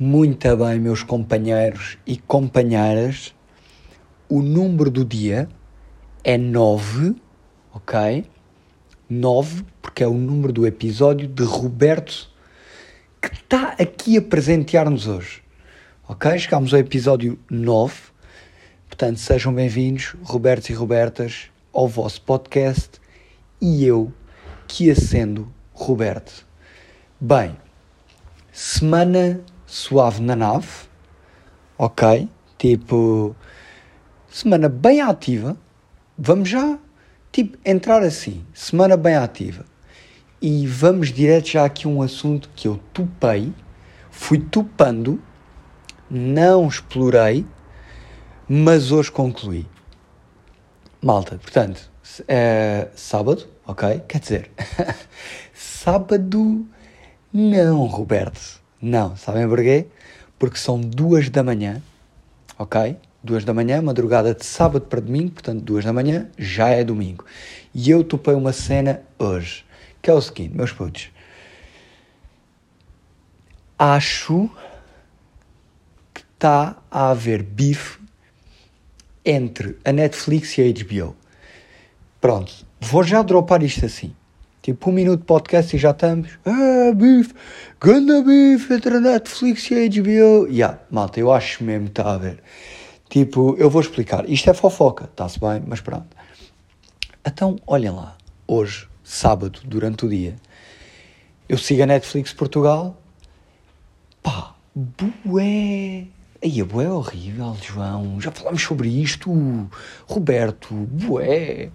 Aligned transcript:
Muito 0.00 0.56
bem, 0.56 0.78
meus 0.78 1.02
companheiros 1.02 1.98
e 2.06 2.16
companheiras. 2.18 3.34
O 4.28 4.42
número 4.42 4.92
do 4.92 5.04
dia 5.04 5.48
é 6.22 6.38
9, 6.38 7.16
ok? 7.74 8.24
9, 9.10 9.64
porque 9.82 10.04
é 10.04 10.06
o 10.06 10.14
número 10.14 10.52
do 10.52 10.64
episódio 10.68 11.26
de 11.26 11.42
Roberto 11.42 12.30
que 13.20 13.34
está 13.34 13.70
aqui 13.70 14.16
a 14.16 14.22
presentear-nos 14.22 15.08
hoje. 15.08 15.42
Ok? 16.06 16.38
Chegámos 16.38 16.72
ao 16.72 16.78
episódio 16.78 17.36
9. 17.50 17.92
Portanto, 18.86 19.18
sejam 19.18 19.52
bem-vindos, 19.52 20.14
Robertos 20.22 20.70
e 20.70 20.74
Robertas, 20.74 21.50
ao 21.72 21.88
vosso 21.88 22.22
podcast 22.22 23.00
e 23.60 23.84
eu, 23.84 24.12
que 24.68 24.92
acendo 24.92 25.52
Roberto. 25.72 26.46
Bem, 27.20 27.56
semana 28.52 29.40
suave 29.68 30.22
na 30.22 30.34
nave, 30.34 30.66
ok? 31.76 32.28
Tipo, 32.56 33.36
semana 34.28 34.68
bem 34.68 35.00
ativa. 35.00 35.56
Vamos 36.16 36.48
já, 36.48 36.78
tipo, 37.30 37.56
entrar 37.64 38.02
assim, 38.02 38.44
semana 38.52 38.96
bem 38.96 39.14
ativa. 39.14 39.64
E 40.40 40.66
vamos 40.66 41.12
direto 41.12 41.48
já 41.50 41.64
aqui 41.64 41.86
a 41.86 41.90
um 41.90 42.00
assunto 42.00 42.50
que 42.56 42.66
eu 42.66 42.80
tupei, 42.92 43.52
fui 44.10 44.38
tupando, 44.38 45.22
não 46.10 46.66
explorei, 46.66 47.46
mas 48.48 48.90
hoje 48.90 49.12
concluí. 49.12 49.66
Malta, 51.02 51.38
portanto, 51.38 51.90
é 52.26 52.88
sábado, 52.96 53.46
ok? 53.66 54.02
Quer 54.08 54.18
dizer, 54.18 54.50
sábado 55.52 56.66
não, 57.32 57.84
Roberto. 57.86 58.67
Não, 58.80 59.16
sabem 59.16 59.48
porquê? 59.48 59.86
Porque 60.38 60.56
são 60.56 60.80
duas 60.80 61.28
da 61.28 61.42
manhã, 61.42 61.82
ok? 62.56 62.96
Duas 63.22 63.44
da 63.44 63.52
manhã, 63.52 63.82
madrugada 63.82 64.32
de 64.32 64.46
sábado 64.46 64.86
para 64.86 65.00
domingo, 65.00 65.32
portanto, 65.32 65.60
duas 65.62 65.84
da 65.84 65.92
manhã 65.92 66.30
já 66.38 66.68
é 66.68 66.84
domingo. 66.84 67.24
E 67.74 67.90
eu 67.90 68.04
topei 68.04 68.34
uma 68.34 68.52
cena 68.52 69.02
hoje, 69.18 69.64
que 70.00 70.08
é 70.08 70.14
o 70.14 70.20
seguinte, 70.20 70.56
meus 70.56 70.72
putos. 70.72 71.10
Acho 73.76 74.48
que 76.14 76.22
está 76.34 76.76
a 76.88 77.10
haver 77.10 77.42
bife 77.42 77.98
entre 79.24 79.76
a 79.84 79.92
Netflix 79.92 80.56
e 80.56 80.62
a 80.62 80.72
HBO. 80.72 81.16
Pronto, 82.20 82.52
vou 82.80 83.02
já 83.02 83.22
dropar 83.22 83.62
isto 83.62 83.84
assim. 83.84 84.14
Tipo, 84.62 84.90
um 84.90 84.92
minuto 84.92 85.20
de 85.20 85.26
podcast 85.26 85.74
e 85.74 85.78
já 85.78 85.90
estamos. 85.90 86.38
Ah, 86.44 86.92
bife, 86.94 87.32
ganda 87.80 88.22
bife 88.22 88.74
entre 88.74 88.96
a 88.96 89.00
Netflix 89.00 89.70
e 89.70 89.74
a 89.74 89.88
HBO. 89.88 90.46
Yeah, 90.48 90.78
malta, 90.90 91.20
eu 91.20 91.32
acho 91.32 91.62
mesmo 91.64 91.86
que 91.86 91.92
está 91.92 92.14
a 92.14 92.18
ver. 92.18 92.42
Tipo, 93.08 93.56
eu 93.56 93.70
vou 93.70 93.80
explicar. 93.80 94.28
Isto 94.28 94.50
é 94.50 94.54
fofoca, 94.54 95.04
está-se 95.04 95.40
bem, 95.40 95.62
mas 95.66 95.80
pronto. 95.80 96.08
Então, 97.26 97.56
olhem 97.66 97.90
lá. 97.90 98.16
Hoje, 98.46 98.88
sábado, 99.02 99.60
durante 99.64 100.04
o 100.04 100.08
dia, 100.08 100.36
eu 101.48 101.56
sigo 101.56 101.82
a 101.82 101.86
Netflix 101.86 102.32
Portugal. 102.32 103.00
Pá, 104.22 104.54
bué. 104.74 106.06
Aí, 106.42 106.60
a 106.60 106.64
bué 106.64 106.84
é 106.84 106.90
horrível, 106.90 107.56
João. 107.62 108.20
Já 108.20 108.30
falámos 108.30 108.62
sobre 108.62 108.88
isto. 108.88 109.30
Roberto, 110.06 110.74
bué. 110.74 111.70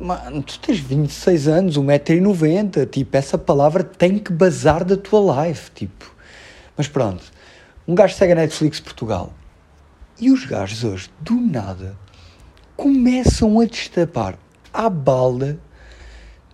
Mano, 0.00 0.42
tu 0.42 0.58
tens 0.58 0.78
26 0.78 1.48
anos, 1.48 1.78
1,90m, 1.78 2.88
tipo, 2.88 3.16
essa 3.16 3.38
palavra 3.38 3.84
tem 3.84 4.18
que 4.18 4.32
bazar 4.32 4.84
da 4.84 4.96
tua 4.96 5.46
life, 5.46 5.70
tipo. 5.72 6.12
Mas 6.76 6.88
pronto, 6.88 7.22
um 7.86 7.94
gajo 7.94 8.14
segue 8.14 8.32
a 8.32 8.36
Netflix 8.36 8.80
Portugal 8.80 9.32
e 10.18 10.30
os 10.30 10.44
gajos 10.44 10.84
hoje, 10.84 11.10
do 11.20 11.34
nada, 11.34 11.96
começam 12.76 13.60
a 13.60 13.64
destapar 13.64 14.38
à 14.72 14.88
balda 14.88 15.58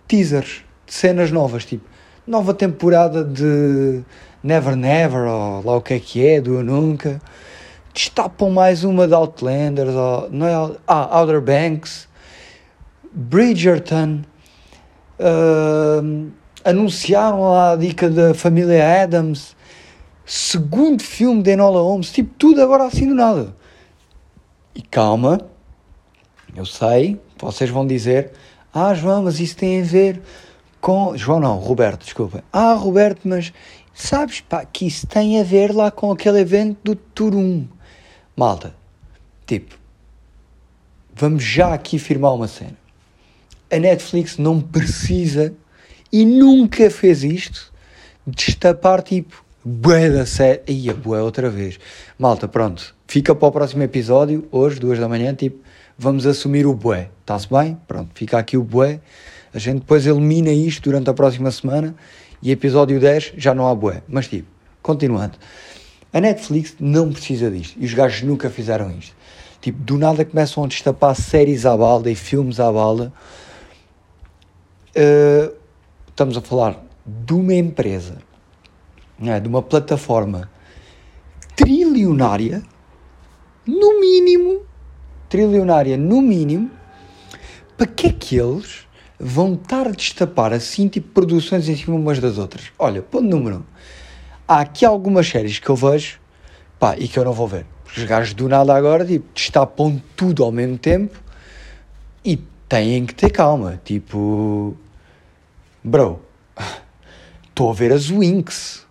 teasers 0.07 0.63
de 0.85 0.93
cenas 0.93 1.31
novas, 1.31 1.65
tipo, 1.65 1.87
nova 2.27 2.53
temporada 2.53 3.23
de 3.23 4.01
Never 4.43 4.75
Never, 4.75 5.27
ou 5.27 5.63
lá 5.63 5.77
o 5.77 5.81
que 5.81 5.93
é 5.93 5.99
que 5.99 6.25
é, 6.25 6.41
do 6.41 6.55
Eu 6.55 6.63
Nunca. 6.63 7.21
Destapam 7.93 8.49
mais 8.49 8.83
uma 8.83 9.07
de 9.07 9.13
Outlanders, 9.13 9.93
ou, 9.93 10.29
não 10.29 10.47
é, 10.47 10.75
ah, 10.87 11.19
Outer 11.19 11.41
Banks 11.41 12.08
Bridgerton, 13.11 14.21
uh, 15.19 16.31
anunciaram 16.63 17.53
a 17.53 17.75
dica 17.75 18.09
da 18.09 18.33
família 18.33 19.03
Adams, 19.03 19.55
segundo 20.25 21.01
filme 21.01 21.41
de 21.41 21.51
Enola 21.51 21.81
Holmes, 21.81 22.11
tipo 22.11 22.33
tudo 22.37 22.61
agora 22.61 22.85
assim 22.85 23.07
do 23.07 23.15
nada. 23.15 23.55
E 24.75 24.81
calma, 24.81 25.39
eu 26.55 26.65
sei, 26.65 27.19
vocês 27.37 27.69
vão 27.69 27.85
dizer, 27.85 28.31
ah 28.73 28.93
João, 28.93 29.23
mas 29.23 29.39
isso 29.39 29.57
tem 29.57 29.81
a 29.81 29.83
ver 29.83 30.21
com. 30.79 31.17
João 31.17 31.39
não, 31.39 31.57
Roberto, 31.57 32.03
desculpa. 32.03 32.43
Ah, 32.53 32.73
Roberto, 32.73 33.27
mas 33.27 33.51
sabes 33.93 34.41
pá, 34.41 34.63
que 34.65 34.85
isso 34.85 35.07
tem 35.07 35.39
a 35.39 35.43
ver 35.43 35.75
lá 35.75 35.89
com 35.89 36.11
aquele 36.11 36.39
evento 36.39 36.77
do 36.83 36.95
Turum. 36.95 37.67
Malta, 38.35 38.73
tipo, 39.45 39.75
vamos 41.13 41.43
já 41.43 41.73
aqui 41.73 41.99
firmar 41.99 42.33
uma 42.33 42.47
cena 42.47 42.78
a 43.71 43.77
Netflix 43.77 44.37
não 44.37 44.59
precisa 44.59 45.53
e 46.11 46.25
nunca 46.25 46.89
fez 46.89 47.23
isto 47.23 47.71
destapar 48.25 49.01
tipo 49.01 49.43
bué 49.63 50.09
da 50.09 50.25
série. 50.25 50.61
Ia, 50.67 50.93
bué 50.93 51.21
outra 51.21 51.49
vez. 51.49 51.79
Malta, 52.17 52.47
pronto. 52.47 52.95
Fica 53.07 53.33
para 53.35 53.47
o 53.47 53.51
próximo 53.51 53.83
episódio, 53.83 54.47
hoje, 54.51 54.79
duas 54.79 54.99
da 54.99 55.07
manhã, 55.07 55.33
tipo, 55.33 55.59
vamos 55.97 56.25
assumir 56.25 56.65
o 56.65 56.73
bué. 56.73 57.09
Está-se 57.21 57.47
bem? 57.49 57.77
Pronto, 57.87 58.11
fica 58.13 58.37
aqui 58.37 58.57
o 58.57 58.63
bué. 58.63 58.99
A 59.53 59.59
gente 59.59 59.79
depois 59.79 60.05
elimina 60.05 60.51
isto 60.51 60.83
durante 60.83 61.09
a 61.09 61.13
próxima 61.13 61.49
semana 61.51 61.95
e 62.41 62.51
episódio 62.51 62.99
10 62.99 63.33
já 63.37 63.53
não 63.53 63.67
há 63.67 63.75
bué. 63.75 64.01
Mas 64.07 64.27
tipo, 64.27 64.47
continuando. 64.81 65.37
A 66.11 66.19
Netflix 66.19 66.75
não 66.79 67.11
precisa 67.11 67.51
disto 67.51 67.77
e 67.79 67.85
os 67.85 67.93
gajos 67.93 68.23
nunca 68.23 68.49
fizeram 68.49 68.91
isto. 68.91 69.15
Tipo, 69.61 69.79
do 69.83 69.97
nada 69.97 70.23
começam 70.23 70.63
a 70.63 70.67
destapar 70.67 71.15
séries 71.15 71.65
à 71.65 71.75
balda 71.75 72.09
e 72.09 72.15
filmes 72.15 72.59
à 72.59 72.71
balda 72.71 73.11
uh, 74.95 75.55
estamos 76.07 76.37
a 76.37 76.41
falar 76.41 76.83
de 77.05 77.33
uma 77.33 77.53
empresa, 77.53 78.17
é? 79.21 79.39
de 79.39 79.47
uma 79.47 79.61
plataforma 79.61 80.49
trilionária, 81.55 82.63
no 83.65 83.99
mínimo, 83.99 84.61
trilionária 85.27 85.97
no 85.97 86.21
mínimo, 86.21 86.71
para 87.77 87.87
que 87.87 88.07
é 88.07 88.11
que 88.11 88.37
eles 88.37 88.87
vão 89.19 89.53
estar 89.53 89.87
a 89.87 89.91
destapar 89.91 90.53
assim 90.53 90.87
tipo 90.87 91.09
produções 91.09 91.67
em 91.67 91.75
cima 91.75 91.95
umas 91.95 92.19
das 92.19 92.37
outras? 92.37 92.71
Olha, 92.77 93.01
ponto 93.01 93.25
número 93.25 93.57
um, 93.57 93.63
há 94.47 94.61
aqui 94.61 94.85
algumas 94.85 95.27
séries 95.27 95.59
que 95.59 95.69
eu 95.69 95.75
vejo 95.75 96.19
pá, 96.79 96.95
e 96.97 97.07
que 97.07 97.19
eu 97.19 97.25
não 97.25 97.33
vou 97.33 97.47
ver. 97.47 97.65
Os 97.95 98.03
gajos 98.03 98.33
do 98.33 98.47
nada 98.47 98.73
agora 98.73 99.05
tipo, 99.05 99.25
destapam 99.33 100.01
tudo 100.15 100.43
ao 100.43 100.51
mesmo 100.51 100.77
tempo 100.77 101.19
e 102.23 102.39
têm 102.69 103.05
que 103.05 103.15
ter 103.15 103.31
calma. 103.31 103.81
Tipo, 103.83 104.77
bro, 105.83 106.21
estou 107.49 107.71
a 107.71 107.73
ver 107.73 107.91
as 107.91 108.09
Winx. 108.09 108.85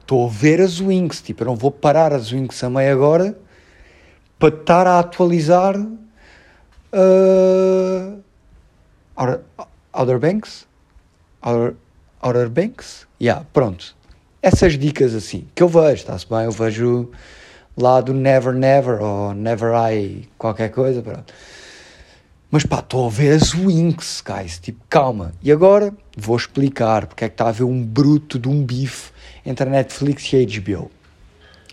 Estou 0.00 0.26
a 0.26 0.30
ver 0.30 0.60
as 0.60 0.78
Winx. 0.78 1.22
Tipo, 1.22 1.42
eu 1.42 1.46
não 1.46 1.56
vou 1.56 1.72
parar 1.72 2.12
as 2.12 2.30
Winx 2.30 2.62
a 2.62 2.70
meio 2.70 2.92
agora 2.92 3.36
para 4.38 4.54
estar 4.54 4.86
a 4.86 5.00
atualizar 5.00 5.76
uh, 6.92 8.22
Outer, 9.16 9.40
Outer 9.92 10.18
Banks. 10.18 10.66
Outer, 11.42 11.74
Outer 12.22 12.48
Banks? 12.48 13.06
Yeah, 13.20 13.44
pronto. 13.52 13.96
Essas 14.40 14.78
dicas 14.78 15.14
assim, 15.14 15.48
que 15.54 15.62
eu 15.62 15.68
vejo, 15.68 15.94
está-se 15.94 16.28
bem? 16.28 16.44
Eu 16.44 16.52
vejo 16.52 17.10
lá 17.76 18.00
do 18.00 18.14
Never 18.14 18.54
Never 18.54 19.02
ou 19.02 19.34
Never 19.34 19.72
I 19.74 20.28
qualquer 20.38 20.70
coisa, 20.70 21.02
pronto. 21.02 21.32
Mas 22.50 22.64
pá, 22.64 22.78
estou 22.78 23.06
a 23.06 23.10
ver 23.10 23.34
as 23.34 23.52
Winx, 23.52 24.22
guys, 24.24 24.58
tipo, 24.58 24.82
calma. 24.88 25.34
E 25.42 25.52
agora 25.52 25.94
vou 26.16 26.34
explicar 26.34 27.06
porque 27.06 27.26
é 27.26 27.28
que 27.28 27.34
está 27.34 27.44
a 27.44 27.48
haver 27.50 27.64
um 27.64 27.84
bruto 27.84 28.38
de 28.38 28.48
um 28.48 28.64
bife 28.64 29.12
entre 29.44 29.68
a 29.68 29.70
Netflix 29.70 30.32
e 30.32 30.36
a 30.36 30.60
HBO. 30.60 30.90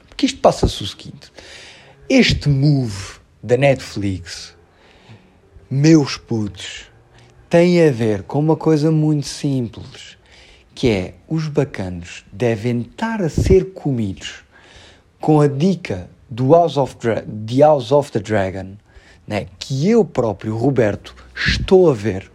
Porque 0.10 0.26
isto 0.26 0.40
passa-se 0.40 0.84
o 0.84 0.86
seguinte: 0.86 1.32
este 2.10 2.50
move 2.50 3.20
da 3.42 3.56
Netflix, 3.56 4.54
meus 5.70 6.18
putos, 6.18 6.88
tem 7.50 7.82
a 7.82 7.90
ver 7.90 8.24
com 8.24 8.40
uma 8.40 8.58
coisa 8.58 8.92
muito 8.92 9.28
simples, 9.28 10.18
que 10.74 10.90
é 10.90 11.14
os 11.26 11.48
bacanos 11.48 12.26
devem 12.34 12.82
estar 12.82 13.22
a 13.22 13.30
ser 13.30 13.72
comidos 13.72 14.44
com 15.22 15.40
a 15.40 15.48
dica 15.48 16.10
do 16.30 16.52
House 16.52 16.76
of, 16.76 16.98
Dra 16.98 17.22
The 17.22 17.64
House 17.64 17.94
of 17.94 18.12
the 18.12 18.20
Dragon 18.20 18.76
né, 19.28 19.48
que 19.60 19.90
eu 19.90 20.06
próprio, 20.06 20.56
Roberto, 20.56 21.16
estou 21.36 21.90
a 21.90 21.94
ver 21.94 22.32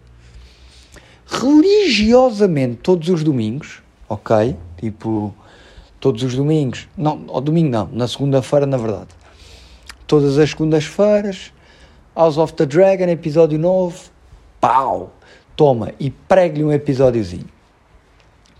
religiosamente 1.26 2.76
todos 2.82 3.08
os 3.08 3.22
domingos, 3.22 3.80
ok? 4.08 4.56
Tipo, 4.78 5.32
todos 6.00 6.22
os 6.22 6.34
domingos, 6.34 6.88
não, 6.96 7.24
ao 7.28 7.40
domingo 7.40 7.70
não, 7.70 7.88
na 7.92 8.08
segunda-feira 8.08 8.66
na 8.66 8.76
verdade, 8.76 9.08
todas 10.06 10.38
as 10.38 10.50
segundas-feiras, 10.50 11.52
House 12.16 12.36
of 12.36 12.52
the 12.54 12.66
Dragon, 12.66 13.04
episódio 13.04 13.58
novo, 13.58 14.10
pau, 14.60 15.14
toma, 15.54 15.92
e 16.00 16.10
pregue-lhe 16.10 16.64
um 16.64 16.72
episódiozinho. 16.72 17.48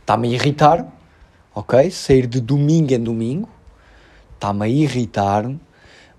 Está-me 0.01 0.29
a 0.29 0.31
irritar, 0.33 0.87
ok? 1.55 1.91
Sair 1.91 2.27
de 2.27 2.41
domingo 2.41 2.95
em 2.95 3.03
domingo, 3.03 3.49
está-me 4.35 4.65
a 4.65 4.69
irritar, 4.69 5.51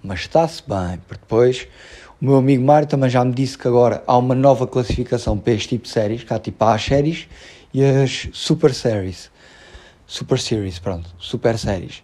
mas 0.03 0.21
está-se 0.21 0.61
bem, 0.67 0.99
porque 1.07 1.21
depois 1.21 1.67
o 2.21 2.25
meu 2.25 2.35
amigo 2.35 2.63
Mário 2.63 2.88
também 2.88 3.09
já 3.09 3.25
me 3.25 3.33
disse 3.33 3.57
que 3.57 3.68
agora 3.68 4.03
há 4.06 4.15
uma 4.15 4.35
nova 4.35 4.68
classificação 4.68 5.39
para 5.39 5.53
este 5.53 5.69
tipo 5.69 5.85
de 5.85 5.89
séries, 5.89 6.23
que 6.23 6.31
há 6.31 6.38
tipo 6.38 6.63
as 6.63 6.83
séries 6.83 7.27
e 7.73 7.83
as 7.83 8.29
super 8.31 8.73
séries. 8.75 9.31
Super 10.06 10.39
series, 10.39 10.77
pronto, 10.77 11.09
super 11.18 11.57
séries. 11.57 12.03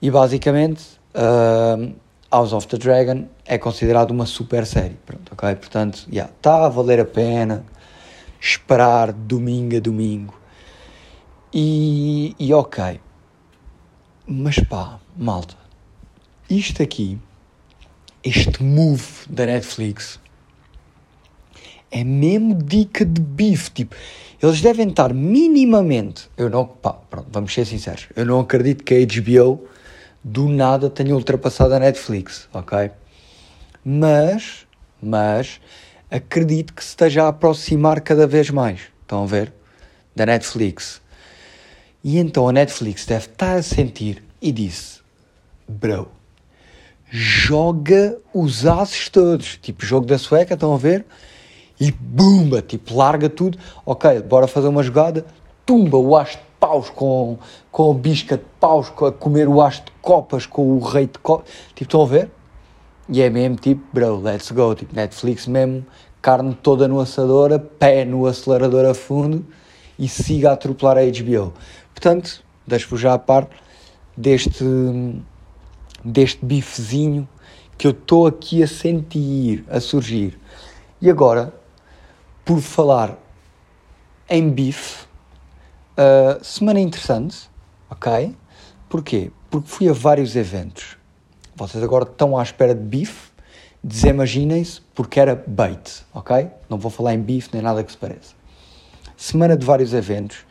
E 0.00 0.10
basicamente 0.10 0.82
uh, 1.14 1.94
House 2.32 2.54
of 2.54 2.66
the 2.68 2.78
Dragon 2.78 3.26
é 3.44 3.58
considerado 3.58 4.12
uma 4.12 4.24
super 4.24 4.64
série, 4.64 4.96
pronto, 5.04 5.32
ok? 5.32 5.54
Portanto, 5.56 6.06
está 6.10 6.10
yeah, 6.54 6.66
a 6.66 6.68
valer 6.70 7.00
a 7.00 7.04
pena 7.04 7.62
esperar 8.40 9.12
domingo 9.12 9.76
a 9.76 9.80
domingo. 9.80 10.34
E, 11.52 12.34
e 12.38 12.54
ok. 12.54 12.98
Mas 14.26 14.58
pá, 14.60 14.98
malta, 15.16 15.56
isto 16.48 16.82
aqui 16.82 17.18
este 18.22 18.62
move 18.62 19.04
da 19.28 19.46
Netflix 19.46 20.20
é 21.90 22.04
mesmo 22.04 22.54
dica 22.54 23.04
de 23.04 23.20
bife. 23.20 23.70
Tipo, 23.70 23.96
eles 24.42 24.60
devem 24.60 24.88
estar 24.88 25.12
minimamente. 25.12 26.28
Eu 26.36 26.48
não. 26.48 26.66
Pá, 26.66 26.92
pronto, 26.92 27.28
vamos 27.30 27.52
ser 27.52 27.66
sinceros. 27.66 28.08
Eu 28.14 28.24
não 28.24 28.40
acredito 28.40 28.84
que 28.84 28.94
a 28.94 28.98
HBO 28.98 29.66
do 30.22 30.48
nada 30.48 30.90
tenha 30.90 31.14
ultrapassado 31.14 31.74
a 31.74 31.78
Netflix, 31.78 32.48
ok? 32.52 32.90
Mas. 33.84 34.66
Mas. 35.02 35.60
Acredito 36.10 36.74
que 36.74 36.82
se 36.82 36.90
esteja 36.90 37.24
a 37.24 37.28
aproximar 37.28 38.00
cada 38.00 38.26
vez 38.26 38.50
mais. 38.50 38.80
Estão 39.02 39.22
a 39.22 39.26
ver? 39.26 39.52
Da 40.14 40.26
Netflix. 40.26 41.00
E 42.02 42.18
então 42.18 42.48
a 42.48 42.52
Netflix 42.52 43.06
deve 43.06 43.26
estar 43.26 43.56
a 43.56 43.62
sentir 43.62 44.22
e 44.42 44.50
disse: 44.50 45.00
Bro 45.68 46.19
joga 47.10 48.16
os 48.32 48.64
ases 48.66 49.08
todos. 49.08 49.58
Tipo, 49.60 49.84
jogo 49.84 50.06
da 50.06 50.16
sueca, 50.16 50.54
estão 50.54 50.72
a 50.72 50.78
ver? 50.78 51.04
E 51.78 51.90
bumba, 51.90 52.62
tipo, 52.62 52.96
larga 52.96 53.28
tudo. 53.28 53.58
Ok, 53.84 54.20
bora 54.22 54.46
fazer 54.46 54.68
uma 54.68 54.82
jogada. 54.82 55.24
Tumba 55.66 55.98
o 55.98 56.16
as 56.16 56.30
de 56.30 56.38
paus 56.58 56.90
com, 56.90 57.38
com 57.72 57.90
a 57.90 57.94
bisca 57.94 58.36
de 58.36 58.44
paus, 58.60 58.92
a 59.06 59.10
comer 59.10 59.48
o 59.48 59.60
as 59.60 59.76
de 59.76 59.90
copas 60.00 60.46
com 60.46 60.76
o 60.76 60.78
rei 60.78 61.06
de 61.06 61.18
copas. 61.18 61.50
Tipo, 61.68 61.82
estão 61.82 62.02
a 62.02 62.06
ver? 62.06 62.30
E 63.08 63.20
é 63.20 63.28
mesmo 63.28 63.56
tipo, 63.56 63.82
bro, 63.92 64.20
let's 64.20 64.50
go. 64.50 64.74
Tipo, 64.74 64.94
Netflix 64.94 65.46
mesmo, 65.46 65.84
carne 66.22 66.54
toda 66.62 66.86
no 66.86 67.00
assador, 67.00 67.58
pé 67.58 68.04
no 68.04 68.26
acelerador 68.26 68.84
a 68.84 68.94
fundo 68.94 69.44
e 69.98 70.08
siga 70.08 70.50
a 70.50 70.52
atropelar 70.52 70.98
a 70.98 71.02
HBO. 71.02 71.52
Portanto, 71.92 72.42
deixo-vos 72.66 73.00
já 73.00 73.14
a 73.14 73.18
parte 73.18 73.50
deste 74.16 74.64
deste 76.04 76.44
bifezinho 76.44 77.28
que 77.76 77.86
eu 77.86 77.92
estou 77.92 78.26
aqui 78.26 78.62
a 78.62 78.66
sentir, 78.66 79.64
a 79.68 79.80
surgir. 79.80 80.38
E 81.00 81.08
agora, 81.08 81.52
por 82.44 82.60
falar 82.60 83.18
em 84.28 84.50
bife, 84.50 85.06
uh, 85.96 86.44
semana 86.44 86.78
interessante, 86.78 87.48
ok? 87.88 88.36
Porquê? 88.88 89.30
Porque 89.48 89.68
fui 89.68 89.88
a 89.88 89.92
vários 89.92 90.36
eventos. 90.36 90.98
Vocês 91.56 91.82
agora 91.82 92.04
estão 92.04 92.36
à 92.36 92.42
espera 92.42 92.74
de 92.74 92.82
bife, 92.82 93.30
desimaginem-se, 93.82 94.82
porque 94.94 95.18
era 95.18 95.42
bait, 95.46 96.04
ok? 96.12 96.50
Não 96.68 96.76
vou 96.76 96.90
falar 96.90 97.14
em 97.14 97.20
bife 97.20 97.48
nem 97.52 97.62
nada 97.62 97.82
que 97.82 97.92
se 97.92 97.98
pareça. 97.98 98.34
Semana 99.16 99.56
de 99.56 99.64
vários 99.64 99.94
eventos. 99.94 100.44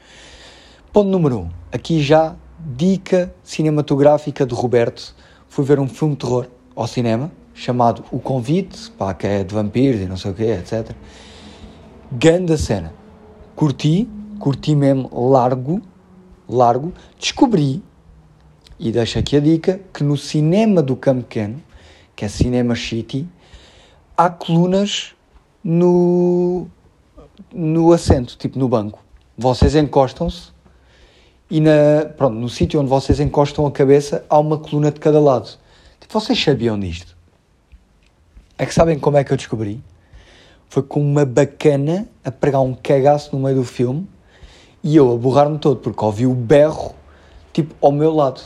Ponto 0.92 1.10
número 1.10 1.38
1. 1.38 1.42
Um, 1.42 1.50
aqui 1.72 2.02
já 2.02 2.36
dica 2.60 3.34
cinematográfica 3.44 4.46
de 4.46 4.54
Roberto 4.54 5.16
fui 5.50 5.66
ver 5.66 5.80
um 5.80 5.88
filme 5.88 6.14
de 6.14 6.22
terror 6.22 6.48
ao 6.76 6.88
cinema 6.88 7.32
chamado 7.54 8.06
O 8.12 8.20
Convite, 8.20 8.90
pá, 8.92 9.14
que 9.14 9.28
é 9.28 9.44
de 9.44 9.54
vampiros 9.54 10.00
e 10.00 10.06
não 10.06 10.16
sei 10.16 10.32
o 10.32 10.34
quê, 10.34 10.52
etc. 10.52 10.96
Ganda 12.12 12.56
cena. 12.56 12.94
Curti, 13.56 14.08
curti 14.40 14.74
mesmo 14.76 15.10
largo, 15.30 15.82
largo. 16.48 16.94
Descobri, 17.20 17.84
e 18.80 18.92
deixo 18.92 19.20
aqui 19.20 19.36
a 19.36 19.42
dica, 19.42 19.82
que 19.94 20.06
no 20.06 20.16
cinema 20.16 20.82
do 20.82 20.96
Campo 20.96 21.24
Pequeno, 21.24 21.62
que 22.16 22.24
é 22.24 22.30
Cinema 22.30 22.76
City, 22.76 23.28
há 24.16 24.30
colunas 24.30 25.14
no, 25.62 26.68
no 27.54 27.92
assento, 27.92 28.38
tipo 28.38 28.58
no 28.58 28.70
banco. 28.70 29.04
Vocês 29.38 29.76
encostam-se 29.76 30.52
e 31.50 31.60
na, 31.60 32.06
pronto, 32.18 32.36
no 32.36 32.48
sítio 32.48 32.80
onde 32.80 32.90
vocês 32.90 33.20
encostam 33.20 33.66
a 33.66 33.72
cabeça 33.72 34.24
há 34.30 34.38
uma 34.38 34.58
coluna 34.58 34.92
de 34.92 35.00
cada 35.00 35.20
lado. 35.20 35.50
Tipo, 36.00 36.20
vocês 36.20 36.42
sabiam 36.42 36.80
disto? 36.80 37.18
É 38.58 38.66
que 38.66 38.74
sabem 38.74 39.00
como 39.00 39.18
é 39.18 39.24
que 39.24 39.32
eu 39.32 39.38
descobri? 39.38 39.82
Foi 40.68 40.84
com 40.84 41.02
uma 41.02 41.26
bacana 41.26 42.08
a 42.24 42.32
pregar 42.32 42.62
um 42.62 42.74
cagaço 42.74 43.36
no 43.36 43.42
meio 43.42 43.56
do 43.56 43.64
filme 43.64 44.08
e 44.84 44.96
eu 44.96 45.12
a 45.12 45.18
borrar-me 45.18 45.58
todo 45.58 45.78
porque 45.78 46.06
ouvi 46.06 46.28
o 46.28 46.34
berro 46.34 46.94
tipo 47.52 47.74
ao 47.82 47.92
meu 47.92 48.14
lado. 48.14 48.42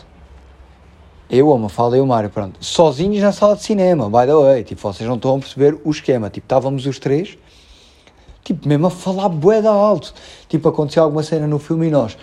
Eu, 1.30 1.54
a 1.54 1.58
Mafalda 1.58 1.98
e 1.98 2.02
o 2.02 2.06
Mário, 2.06 2.30
pronto, 2.30 2.64
sozinhos 2.64 3.22
na 3.22 3.32
sala 3.32 3.56
de 3.56 3.64
cinema, 3.64 4.06
by 4.06 4.28
the 4.28 4.36
way, 4.36 4.64
tipo, 4.64 4.82
vocês 4.82 5.08
não 5.08 5.16
estão 5.16 5.36
a 5.36 5.40
perceber 5.40 5.80
o 5.84 5.90
esquema, 5.90 6.30
tipo, 6.30 6.46
estávamos 6.46 6.86
os 6.86 7.00
três, 7.00 7.38
tipo, 8.44 8.68
mesmo 8.68 8.88
a 8.88 8.90
falar 8.92 9.30
bué 9.30 9.66
alto, 9.66 10.14
tipo, 10.48 10.70
acontecia 10.70 11.02
alguma 11.02 11.24
cena 11.24 11.48
no 11.48 11.58
filme 11.58 11.88
e 11.88 11.90
nós, 11.90 12.18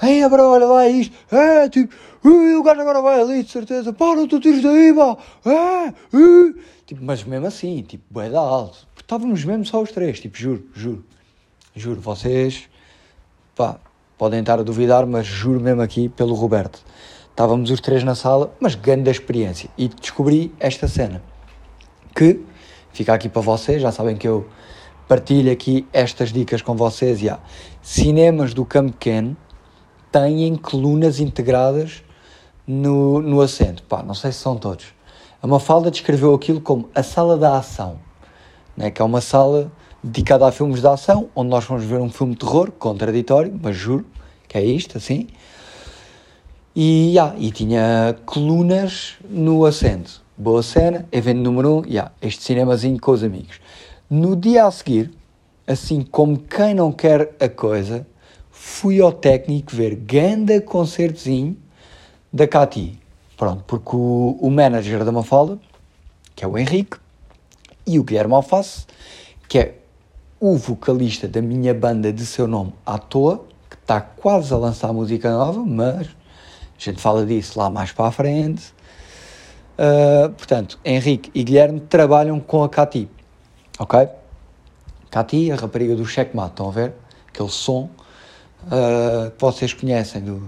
Ei, 0.00 0.28
bro, 0.28 0.42
olha 0.42 0.66
lá 0.66 0.88
isto. 0.88 1.14
É, 1.34 1.68
tipo, 1.68 1.94
o 2.24 2.62
gajo 2.62 2.80
agora 2.80 3.02
vai 3.02 3.20
ali, 3.20 3.42
de 3.42 3.50
certeza. 3.50 3.92
Para, 3.92 4.26
tu 4.26 4.38
tiras 4.38 4.62
daí, 4.62 4.94
pá. 4.94 5.16
É, 5.44 5.88
é. 5.88 5.92
Tipo, 6.86 7.04
mas 7.04 7.24
mesmo 7.24 7.46
assim, 7.46 7.82
tipo, 7.82 8.04
bué 8.10 8.30
da 8.30 8.40
alto. 8.40 8.86
Estávamos 8.96 9.44
mesmo 9.44 9.64
só 9.64 9.82
os 9.82 9.90
três, 9.90 10.20
tipo, 10.20 10.36
juro, 10.36 10.64
juro. 10.74 11.04
Juro, 11.74 12.00
vocês, 12.00 12.68
pá, 13.54 13.78
podem 14.16 14.40
estar 14.40 14.58
a 14.58 14.62
duvidar, 14.62 15.06
mas 15.06 15.26
juro 15.26 15.60
mesmo 15.60 15.82
aqui 15.82 16.08
pelo 16.08 16.34
Roberto. 16.34 16.80
Estávamos 17.30 17.70
os 17.70 17.80
três 17.80 18.02
na 18.02 18.14
sala, 18.14 18.52
mas 18.58 18.74
grande 18.74 19.10
experiência. 19.10 19.70
E 19.78 19.88
descobri 19.88 20.52
esta 20.58 20.88
cena. 20.88 21.22
Que, 22.14 22.40
fica 22.92 23.14
aqui 23.14 23.28
para 23.28 23.42
vocês, 23.42 23.80
já 23.80 23.92
sabem 23.92 24.16
que 24.16 24.26
eu 24.26 24.46
partilho 25.06 25.50
aqui 25.52 25.86
estas 25.92 26.32
dicas 26.32 26.62
com 26.62 26.74
vocês. 26.74 27.22
E 27.22 27.28
há 27.28 27.38
cinemas 27.80 28.52
do 28.54 28.64
Campo 28.64 28.92
Pequeno 28.92 29.36
têm 30.12 30.56
colunas 30.56 31.20
integradas 31.20 32.02
no, 32.66 33.20
no 33.20 33.40
assento. 33.40 33.82
Pá, 33.82 34.02
não 34.02 34.14
sei 34.14 34.32
se 34.32 34.38
são 34.38 34.56
todos. 34.56 34.86
A 35.42 35.46
Mafalda 35.46 35.90
descreveu 35.90 36.34
aquilo 36.34 36.60
como 36.60 36.88
a 36.94 37.02
sala 37.02 37.36
da 37.36 37.56
ação, 37.56 37.98
né? 38.76 38.90
que 38.90 39.00
é 39.00 39.04
uma 39.04 39.20
sala 39.20 39.70
dedicada 40.02 40.46
a 40.46 40.52
filmes 40.52 40.80
de 40.80 40.86
ação, 40.86 41.28
onde 41.34 41.50
nós 41.50 41.64
vamos 41.64 41.84
ver 41.84 42.00
um 42.00 42.10
filme 42.10 42.32
de 42.34 42.40
terror, 42.40 42.70
contraditório, 42.72 43.58
mas 43.62 43.76
juro 43.76 44.04
que 44.48 44.56
é 44.56 44.64
isto, 44.64 44.96
assim. 44.98 45.28
E, 46.74 47.10
yeah, 47.10 47.34
e 47.38 47.50
tinha 47.50 48.16
colunas 48.24 49.14
no 49.28 49.64
assento. 49.64 50.22
Boa 50.36 50.62
cena, 50.62 51.06
evento 51.10 51.40
número 51.40 51.70
1, 51.70 51.78
um, 51.78 51.84
yeah, 51.86 52.12
este 52.22 52.44
cinemazinho 52.44 53.00
com 53.00 53.10
os 53.10 53.24
amigos. 53.24 53.60
No 54.08 54.36
dia 54.36 54.64
a 54.64 54.70
seguir, 54.70 55.10
assim 55.66 56.02
como 56.02 56.38
quem 56.38 56.74
não 56.74 56.92
quer 56.92 57.34
a 57.40 57.48
coisa, 57.48 58.06
fui 58.60 59.00
ao 59.00 59.12
técnico 59.12 59.74
ver 59.74 59.94
ganda 59.94 60.60
concertozinho 60.60 61.56
da 62.32 62.46
Cati. 62.46 62.98
Pronto, 63.36 63.62
porque 63.64 63.94
o, 63.94 64.36
o 64.40 64.50
manager 64.50 65.04
da 65.04 65.12
Mafalda, 65.12 65.60
que 66.34 66.44
é 66.44 66.48
o 66.48 66.58
Henrique, 66.58 66.96
e 67.86 68.00
o 68.00 68.04
Guilherme 68.04 68.34
Alface, 68.34 68.84
que 69.48 69.58
é 69.60 69.78
o 70.40 70.56
vocalista 70.56 71.28
da 71.28 71.40
minha 71.40 71.72
banda 71.72 72.12
de 72.12 72.26
seu 72.26 72.48
nome 72.48 72.74
à 72.84 72.98
toa, 72.98 73.46
que 73.70 73.76
está 73.76 74.00
quase 74.00 74.52
a 74.52 74.56
lançar 74.56 74.92
música 74.92 75.30
nova, 75.30 75.64
mas 75.64 76.08
a 76.08 76.10
gente 76.78 77.00
fala 77.00 77.24
disso 77.24 77.58
lá 77.58 77.70
mais 77.70 77.92
para 77.92 78.08
a 78.08 78.10
frente. 78.10 78.74
Uh, 79.78 80.30
portanto, 80.30 80.80
Henrique 80.84 81.30
e 81.32 81.44
Guilherme 81.44 81.78
trabalham 81.80 82.40
com 82.40 82.64
a 82.64 82.68
Cati, 82.68 83.08
ok? 83.78 84.08
Cati, 85.10 85.52
a 85.52 85.56
rapariga 85.56 85.94
do 85.94 86.04
Checkmate, 86.04 86.50
estão 86.50 86.68
a 86.68 86.72
ver? 86.72 86.92
Aquele 87.28 87.50
som 87.50 87.88
uh, 88.64 89.32
vocês 89.38 89.72
conhecem 89.72 90.22
do 90.22 90.42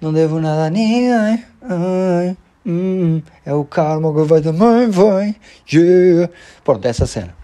Não 0.00 0.12
devo 0.12 0.40
nada 0.40 0.66
a 0.66 0.70
ninguém, 0.70 1.44
hum, 2.66 3.22
é 3.44 3.54
o 3.54 3.64
karma 3.64 4.12
que 4.12 4.22
vai 4.22 4.40
também, 4.40 4.90
vai, 4.90 5.36
yeah. 5.72 6.32
Pronto, 6.64 6.84
essa 6.86 7.06
cena. 7.06 7.34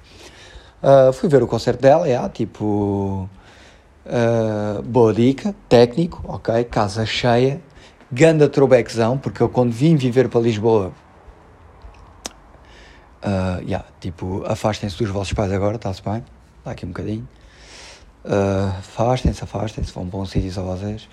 Uh, 0.83 1.12
fui 1.12 1.29
ver 1.29 1.43
o 1.43 1.47
concerto 1.47 1.81
dela, 1.81 2.09
yeah, 2.09 2.29
tipo, 2.29 3.29
uh, 4.05 4.83
boa 4.83 5.14
dica, 5.14 5.55
técnico, 5.69 6.23
ok, 6.26 6.64
casa 6.64 7.07
cheia, 7.07 7.61
ganda 8.11 8.49
throwbackzão, 8.49 9.17
porque 9.17 9.41
eu 9.43 9.49
quando 9.49 9.71
vim 9.71 9.95
viver 9.95 10.29
para 10.29 10.41
Lisboa, 10.41 10.93
uh, 13.23 13.62
yeah, 13.62 13.87
tipo, 14.00 14.43
afastem-se 14.45 14.99
dos 14.99 15.09
vossos 15.09 15.33
pais 15.33 15.52
agora, 15.52 15.76
está-se 15.76 16.02
bem, 16.02 16.25
dá 16.64 16.73
aqui 16.73 16.85
um 16.85 16.88
bocadinho, 16.88 17.29
uh, 18.25 18.79
afastem-se, 18.79 19.43
afastem-se, 19.45 19.93
vão 19.93 20.09
para 20.09 20.19
um 20.19 20.26
sítio 20.26 20.52
só 20.52 20.62
vocês, 20.62 21.09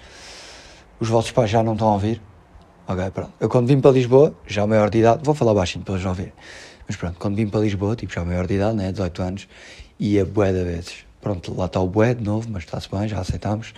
os 0.99 1.07
vossos 1.07 1.31
pais 1.31 1.49
já 1.49 1.63
não 1.63 1.73
estão 1.73 1.89
a 1.89 1.93
ouvir, 1.93 2.21
ok, 2.87 3.11
pronto, 3.11 3.33
eu 3.39 3.49
quando 3.49 3.67
vim 3.67 3.79
para 3.79 3.91
Lisboa, 3.91 4.33
já 4.45 4.65
maior 4.65 4.89
de 4.89 4.99
idade, 4.99 5.21
vou 5.23 5.33
falar 5.33 5.53
baixinho 5.53 5.83
para 5.83 5.95
eles 5.95 6.03
não 6.03 6.11
ouvirem, 6.11 6.33
mas 6.87 6.95
pronto, 6.95 7.17
quando 7.19 7.35
vim 7.35 7.47
para 7.47 7.59
Lisboa, 7.59 7.95
tipo, 7.95 8.13
já 8.13 8.23
maior 8.23 8.47
de 8.47 8.55
idade, 8.55 8.75
né, 8.75 8.91
18 8.91 9.21
anos, 9.21 9.47
ia 9.99 10.25
bué 10.25 10.51
de 10.51 10.63
vezes, 10.63 11.05
pronto, 11.21 11.55
lá 11.55 11.65
está 11.65 11.79
o 11.79 11.87
bué 11.87 12.13
de 12.13 12.23
novo, 12.23 12.47
mas 12.49 12.63
está-se 12.63 12.89
bem, 12.89 13.07
já 13.07 13.19
aceitamos, 13.19 13.73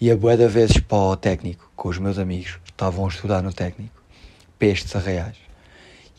ia 0.00 0.16
bué 0.16 0.36
de 0.36 0.46
vezes 0.46 0.78
para 0.78 0.96
o 0.96 1.16
técnico, 1.16 1.70
com 1.74 1.88
os 1.88 1.98
meus 1.98 2.18
amigos, 2.18 2.58
estavam 2.66 3.04
a 3.04 3.08
estudar 3.08 3.42
no 3.42 3.52
técnico, 3.52 4.02
pestes 4.58 4.94
arraiais, 4.94 5.36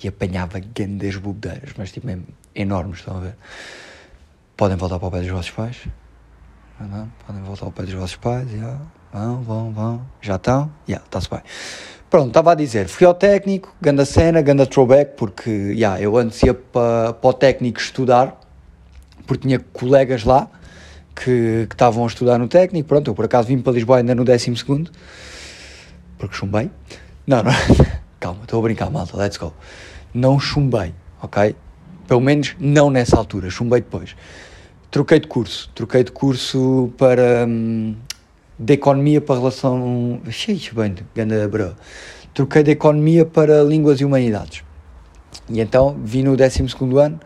e 0.04 0.08
apanhava 0.08 0.60
grandes 0.60 1.18
bobedeiras, 1.18 1.72
mas 1.78 1.92
tipo 1.92 2.08
mesmo 2.08 2.26
enormes, 2.56 3.00
estão 3.00 3.18
a 3.18 3.20
ver? 3.20 3.36
Podem 4.56 4.78
voltar 4.78 5.00
para 5.00 5.08
o 5.08 5.12
pé 5.12 5.20
dos 5.20 5.30
vossos 5.30 5.52
pais? 5.52 5.78
Não, 6.80 7.12
podem 7.28 7.44
voltar 7.44 7.66
ao 7.66 7.72
pé 7.72 7.84
dos 7.84 7.94
vossos 7.94 8.16
pais, 8.16 8.50
já, 8.50 8.78
vão, 9.12 9.42
vão, 9.42 9.74
vão, 9.74 10.02
já 10.22 10.36
estão, 10.36 10.72
já, 10.88 10.98
está-se 10.98 11.30
bem. 11.30 11.42
Pronto, 12.10 12.30
estava 12.30 12.54
a 12.54 12.56
dizer, 12.56 12.88
fui 12.88 13.06
ao 13.06 13.14
técnico, 13.14 13.76
ganda 13.82 14.06
cena, 14.06 14.42
ganda 14.42 14.66
throwback, 14.66 15.16
porque, 15.18 15.76
já, 15.78 16.00
eu 16.00 16.16
antes 16.18 16.42
ia 16.42 16.54
para, 16.54 17.16
o 17.22 17.34
técnico 17.34 17.80
estudar, 17.80 18.40
porque 19.28 19.46
tinha 19.46 19.60
colegas 19.60 20.24
lá, 20.24 20.50
que, 21.14 21.68
que 21.68 21.76
estavam 21.76 22.06
a 22.06 22.08
estudar 22.08 22.38
no 22.38 22.48
técnico, 22.48 22.88
pronto, 22.88 23.12
eu 23.12 23.16
por 23.16 23.26
acaso 23.26 23.50
vim 23.50 23.60
para 23.60 23.74
Lisboa 23.74 23.98
ainda 23.98 24.16
no 24.16 24.24
décimo 24.24 24.56
segundo, 24.56 24.90
porque 26.18 26.36
chumbei. 26.36 26.72
Não, 27.28 27.44
não, 27.44 27.52
calma, 28.20 28.44
estou 28.44 28.60
a 28.60 28.64
brincar, 28.64 28.90
malta, 28.90 29.18
let's 29.18 29.38
go. 29.38 29.54
Não 30.14 30.40
chumbei, 30.40 30.94
ok? 31.22 31.56
Pelo 32.08 32.22
menos 32.22 32.56
não 32.58 32.90
nessa 32.90 33.18
altura, 33.18 33.50
chumbei 33.50 33.82
depois. 33.82 34.16
Troquei 34.92 35.20
de 35.20 35.28
curso, 35.28 35.70
troquei 35.76 36.04
de 36.04 36.12
curso 36.12 36.92
para. 36.98 37.46
Hum, 37.48 37.96
de 38.58 38.74
economia 38.74 39.22
para 39.22 39.36
relação. 39.40 40.22
Xixi, 40.30 40.74
bem, 40.74 40.96
ganda 41.16 41.48
bro. 41.48 41.76
Troquei 42.34 42.64
de 42.64 42.72
economia 42.72 43.26
para 43.26 43.64
línguas 43.64 44.02
e 44.02 44.06
humanidades. 44.06 44.64
E 45.48 45.60
então 45.60 45.98
vim 46.04 46.24
no 46.24 46.36
12 46.36 46.64
ano 47.02 47.20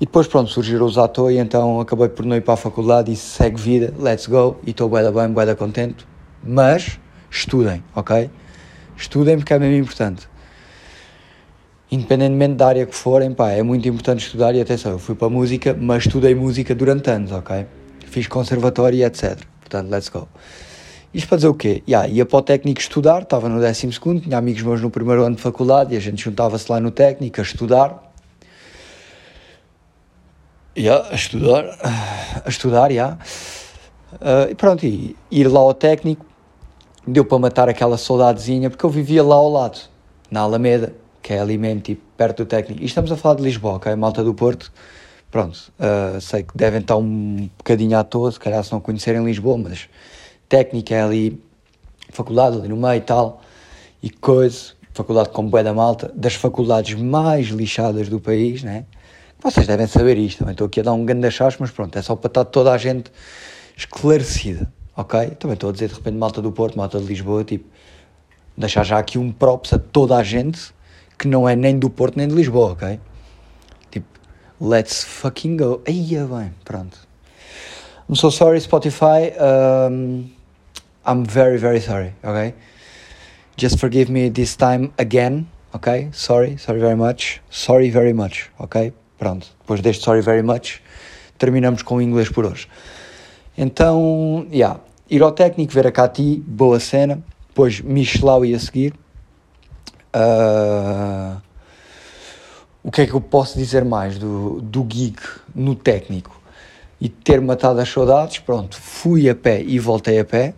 e 0.00 0.06
depois, 0.06 0.26
pronto, 0.26 0.50
surgiram 0.50 0.84
os 0.84 0.98
atores 0.98 1.36
e 1.36 1.40
então 1.40 1.80
acabei 1.80 2.08
por 2.08 2.26
não 2.26 2.36
ir 2.36 2.40
para 2.40 2.54
a 2.54 2.56
faculdade 2.56 3.12
e 3.12 3.16
segue 3.16 3.60
vida, 3.60 3.94
let's 3.98 4.26
go, 4.26 4.56
e 4.66 4.70
estou 4.70 4.88
bué 4.88 5.10
bem, 5.10 5.28
bué 5.28 5.54
contente. 5.54 6.04
Mas 6.42 6.98
estudem, 7.30 7.82
ok? 7.94 8.30
Estudem 8.96 9.38
porque 9.38 9.54
é 9.54 9.58
mesmo 9.58 9.76
importante. 9.76 10.28
Independentemente 11.94 12.54
da 12.54 12.66
área 12.66 12.86
que 12.86 12.94
forem, 12.96 13.32
pá, 13.32 13.52
é 13.52 13.62
muito 13.62 13.86
importante 13.88 14.26
estudar 14.26 14.52
e 14.52 14.60
atenção, 14.60 14.90
eu 14.90 14.98
fui 14.98 15.14
para 15.14 15.28
a 15.28 15.30
música, 15.30 15.76
mas 15.78 16.04
estudei 16.04 16.34
música 16.34 16.74
durante 16.74 17.08
anos, 17.08 17.30
ok? 17.30 17.66
Fiz 18.06 18.26
conservatório 18.26 18.98
e 18.98 19.04
etc. 19.04 19.38
Portanto, 19.60 19.90
let's 19.90 20.08
go. 20.08 20.26
Isto 21.14 21.28
para 21.28 21.36
dizer 21.36 21.48
o 21.48 21.54
quê? 21.54 21.84
Yeah, 21.86 22.08
ia 22.08 22.26
para 22.26 22.36
o 22.36 22.42
técnico 22.42 22.80
estudar, 22.80 23.22
estava 23.22 23.48
no 23.48 23.60
12 23.60 23.92
segundo, 23.92 24.20
tinha 24.20 24.36
amigos 24.36 24.60
meus 24.62 24.80
no 24.80 24.90
primeiro 24.90 25.22
ano 25.22 25.36
de 25.36 25.42
faculdade 25.42 25.94
e 25.94 25.96
a 25.96 26.00
gente 26.00 26.20
juntava-se 26.20 26.68
lá 26.68 26.80
no 26.80 26.90
técnico 26.90 27.40
a 27.40 27.44
estudar. 27.44 28.12
Yeah, 30.76 31.08
a 31.08 31.14
estudar, 31.14 31.64
a 32.44 32.48
estudar, 32.48 32.90
yeah. 32.90 33.18
Uh, 34.14 34.50
e 34.50 34.54
pronto, 34.56 34.84
ir 34.84 35.46
lá 35.46 35.60
ao 35.60 35.72
técnico, 35.72 36.26
deu 37.06 37.24
para 37.24 37.38
matar 37.38 37.68
aquela 37.68 37.96
saudadezinha, 37.96 38.68
porque 38.68 38.84
eu 38.84 38.90
vivia 38.90 39.22
lá 39.22 39.36
ao 39.36 39.48
lado, 39.48 39.78
na 40.28 40.40
Alameda, 40.40 41.03
que 41.24 41.32
é 41.32 41.40
ali 41.40 41.56
mesmo, 41.56 41.80
tipo, 41.80 42.02
perto 42.18 42.44
do 42.44 42.46
técnico. 42.46 42.82
E 42.82 42.84
estamos 42.84 43.10
a 43.10 43.16
falar 43.16 43.36
de 43.36 43.42
Lisboa, 43.42 43.76
ok? 43.76 43.96
Malta 43.96 44.22
do 44.22 44.34
Porto. 44.34 44.70
Pronto, 45.30 45.72
uh, 45.80 46.20
sei 46.20 46.42
que 46.42 46.54
devem 46.54 46.80
estar 46.80 46.96
um 46.96 47.48
bocadinho 47.56 47.98
à 47.98 48.04
toa, 48.04 48.30
se 48.30 48.38
calhar 48.38 48.62
se 48.62 48.70
não 48.70 48.78
conhecerem 48.78 49.24
Lisboa, 49.24 49.56
mas 49.56 49.88
técnica 50.48 50.94
é 50.94 51.02
ali, 51.02 51.42
faculdade 52.10 52.58
ali 52.58 52.68
no 52.68 52.76
meio 52.76 52.98
e 52.98 53.00
tal, 53.00 53.40
e 54.02 54.10
coisa, 54.10 54.74
faculdade 54.92 55.30
com 55.30 55.48
bué 55.48 55.64
da 55.64 55.72
malta, 55.72 56.12
das 56.14 56.34
faculdades 56.34 56.94
mais 56.94 57.48
lixadas 57.48 58.08
do 58.08 58.20
país, 58.20 58.62
né? 58.62 58.84
Vocês 59.42 59.66
devem 59.66 59.86
saber 59.86 60.18
isto, 60.18 60.40
também 60.40 60.52
estou 60.52 60.66
aqui 60.66 60.80
a 60.80 60.82
dar 60.84 60.92
um 60.92 61.04
grande 61.04 61.26
achaço, 61.26 61.56
mas 61.58 61.70
pronto, 61.70 61.98
é 61.98 62.02
só 62.02 62.14
para 62.14 62.28
estar 62.28 62.44
toda 62.44 62.70
a 62.70 62.78
gente 62.78 63.10
esclarecida 63.76 64.70
ok? 64.96 65.30
Também 65.30 65.54
estou 65.54 65.70
a 65.70 65.72
dizer 65.72 65.88
de 65.88 65.94
repente 65.94 66.16
malta 66.16 66.40
do 66.40 66.52
Porto, 66.52 66.76
malta 66.76 66.98
de 66.98 67.06
Lisboa, 67.06 67.44
tipo, 67.44 67.68
deixar 68.56 68.84
já 68.84 68.98
aqui 68.98 69.18
um 69.18 69.32
props 69.32 69.72
a 69.72 69.78
toda 69.78 70.16
a 70.16 70.22
gente 70.22 70.72
que 71.24 71.28
não 71.28 71.48
é 71.48 71.56
nem 71.56 71.78
do 71.78 71.88
Porto 71.88 72.18
nem 72.18 72.28
de 72.28 72.34
Lisboa, 72.34 72.72
ok? 72.72 73.00
Tipo, 73.90 74.06
let's 74.60 75.02
fucking 75.02 75.56
go. 75.56 75.80
Aí 75.88 76.14
é 76.14 76.22
bem, 76.22 76.52
pronto. 76.66 76.98
I'm 78.06 78.14
so 78.14 78.30
sorry, 78.30 78.60
Spotify. 78.60 79.32
Um, 79.40 80.30
I'm 81.06 81.24
very, 81.24 81.56
very 81.56 81.80
sorry, 81.80 82.12
ok? 82.22 82.52
Just 83.56 83.78
forgive 83.78 84.12
me 84.12 84.28
this 84.30 84.54
time 84.54 84.92
again, 84.98 85.46
ok? 85.72 86.10
Sorry, 86.12 86.58
sorry 86.58 86.78
very 86.78 86.96
much. 86.96 87.40
Sorry 87.48 87.88
very 87.88 88.12
much, 88.12 88.50
ok? 88.58 88.92
Pronto, 89.18 89.46
depois 89.60 89.80
deste 89.80 90.04
sorry 90.04 90.20
very 90.20 90.42
much, 90.42 90.82
terminamos 91.38 91.82
com 91.82 91.96
o 91.96 92.02
inglês 92.02 92.28
por 92.28 92.44
hoje. 92.44 92.68
Então, 93.56 94.46
yeah, 94.52 94.78
ir 95.08 95.22
ao 95.22 95.32
técnico, 95.32 95.72
ver 95.72 95.86
a 95.86 95.90
Cati, 95.92 96.42
boa 96.46 96.78
cena. 96.78 97.24
Depois 97.48 97.80
Michelau 97.80 98.44
ia 98.44 98.58
seguir. 98.58 98.92
Uh, 100.14 101.40
o 102.82 102.90
que 102.90 103.02
é 103.02 103.06
que 103.06 103.14
eu 103.14 103.20
posso 103.20 103.58
dizer 103.58 103.84
mais 103.84 104.18
do, 104.18 104.60
do 104.60 104.86
gig 104.88 105.16
no 105.54 105.74
técnico? 105.74 106.40
E 107.00 107.08
ter 107.08 107.40
matado 107.40 107.80
as 107.80 107.88
saudades, 107.88 108.38
pronto, 108.38 108.76
fui 108.76 109.28
a 109.28 109.34
pé 109.34 109.62
e 109.62 109.78
voltei 109.78 110.18
a 110.20 110.24
pé, 110.24 110.54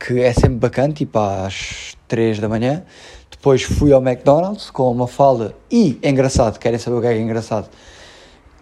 que 0.00 0.20
é 0.20 0.32
sempre 0.32 0.56
bacana, 0.56 0.92
tipo 0.92 1.18
às 1.18 1.96
3 2.08 2.38
da 2.38 2.48
manhã. 2.48 2.82
Depois 3.30 3.62
fui 3.62 3.92
ao 3.92 4.00
McDonald's 4.00 4.70
com 4.70 4.90
uma 4.90 5.06
falda 5.06 5.54
e, 5.70 5.98
engraçado, 6.02 6.58
querem 6.58 6.78
saber 6.78 6.96
o 6.96 7.00
que 7.00 7.06
é, 7.08 7.12
que 7.12 7.18
é 7.18 7.22
engraçado? 7.22 7.68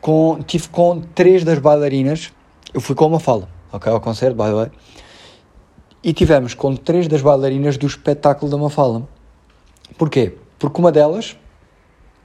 Com, 0.01 0.43
tive 0.43 0.69
com 0.69 1.01
três 1.01 1.45
das 1.45 1.59
bailarinas 1.59 2.33
eu 2.73 2.81
fui 2.81 2.95
com 2.95 3.07
uma 3.07 3.19
fala, 3.19 3.49
ok, 3.73 3.91
ao 3.91 4.01
concerto, 4.01 4.37
by 4.37 4.45
the 4.45 4.55
way, 4.55 4.71
e 6.05 6.13
tivemos 6.13 6.55
com 6.55 6.77
três 6.77 7.09
das 7.09 7.21
bailarinas 7.21 7.77
do 7.77 7.87
espetáculo 7.87 8.51
da 8.51 8.57
Mafala. 8.57 9.09
Porquê? 9.97 10.35
Porque 10.59 10.81
uma 10.81 10.93
delas 10.93 11.37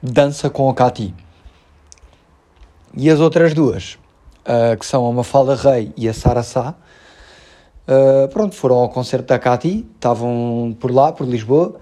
dança 0.02 0.48
com 0.50 0.68
a 0.68 0.74
Cati. 0.74 1.14
E 2.94 3.10
as 3.10 3.20
outras 3.20 3.52
duas, 3.52 3.98
uh, 4.46 4.76
que 4.78 4.86
são 4.86 5.06
a 5.06 5.12
Mafalda 5.12 5.54
Rei 5.54 5.92
e 5.96 6.08
a 6.08 6.14
Sara 6.14 6.42
Sá, 6.42 6.74
uh, 7.86 8.28
pronto, 8.28 8.54
foram 8.54 8.76
ao 8.76 8.88
concerto 8.88 9.26
da 9.26 9.38
Cati, 9.38 9.86
estavam 9.94 10.76
por 10.78 10.90
lá, 10.90 11.12
por 11.12 11.26
Lisboa, 11.26 11.76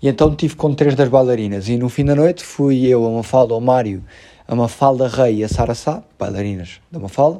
e 0.00 0.08
então 0.08 0.34
tive 0.34 0.54
com 0.54 0.74
três 0.74 0.94
das 0.94 1.08
bailarinas. 1.08 1.68
E 1.68 1.76
no 1.76 1.88
fim 1.88 2.04
da 2.04 2.14
noite 2.14 2.44
fui 2.44 2.86
eu, 2.86 3.04
a 3.06 3.10
Mafalda, 3.10 3.54
o 3.54 3.60
Mário, 3.60 4.04
a 4.46 4.54
Mafalda 4.54 5.08
Rei 5.08 5.36
e 5.36 5.44
a 5.44 5.48
Sara 5.48 5.74
Sá, 5.74 6.02
bailarinas 6.18 6.80
da 6.90 6.98
Mafalda, 6.98 7.38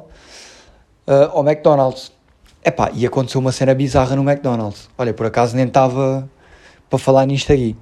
uh, 1.07 1.31
ao 1.31 1.47
McDonald's. 1.47 2.11
Epá, 2.65 2.91
e 2.93 3.05
aconteceu 3.05 3.41
uma 3.41 3.51
cena 3.51 3.75
bizarra 3.75 4.15
no 4.15 4.29
McDonald's. 4.29 4.89
Olha, 4.97 5.13
por 5.13 5.25
acaso 5.25 5.55
nem 5.55 5.65
estava 5.65 6.29
para 6.93 6.99
falar 6.99 7.25
nisto 7.25 7.51
aqui. 7.51 7.75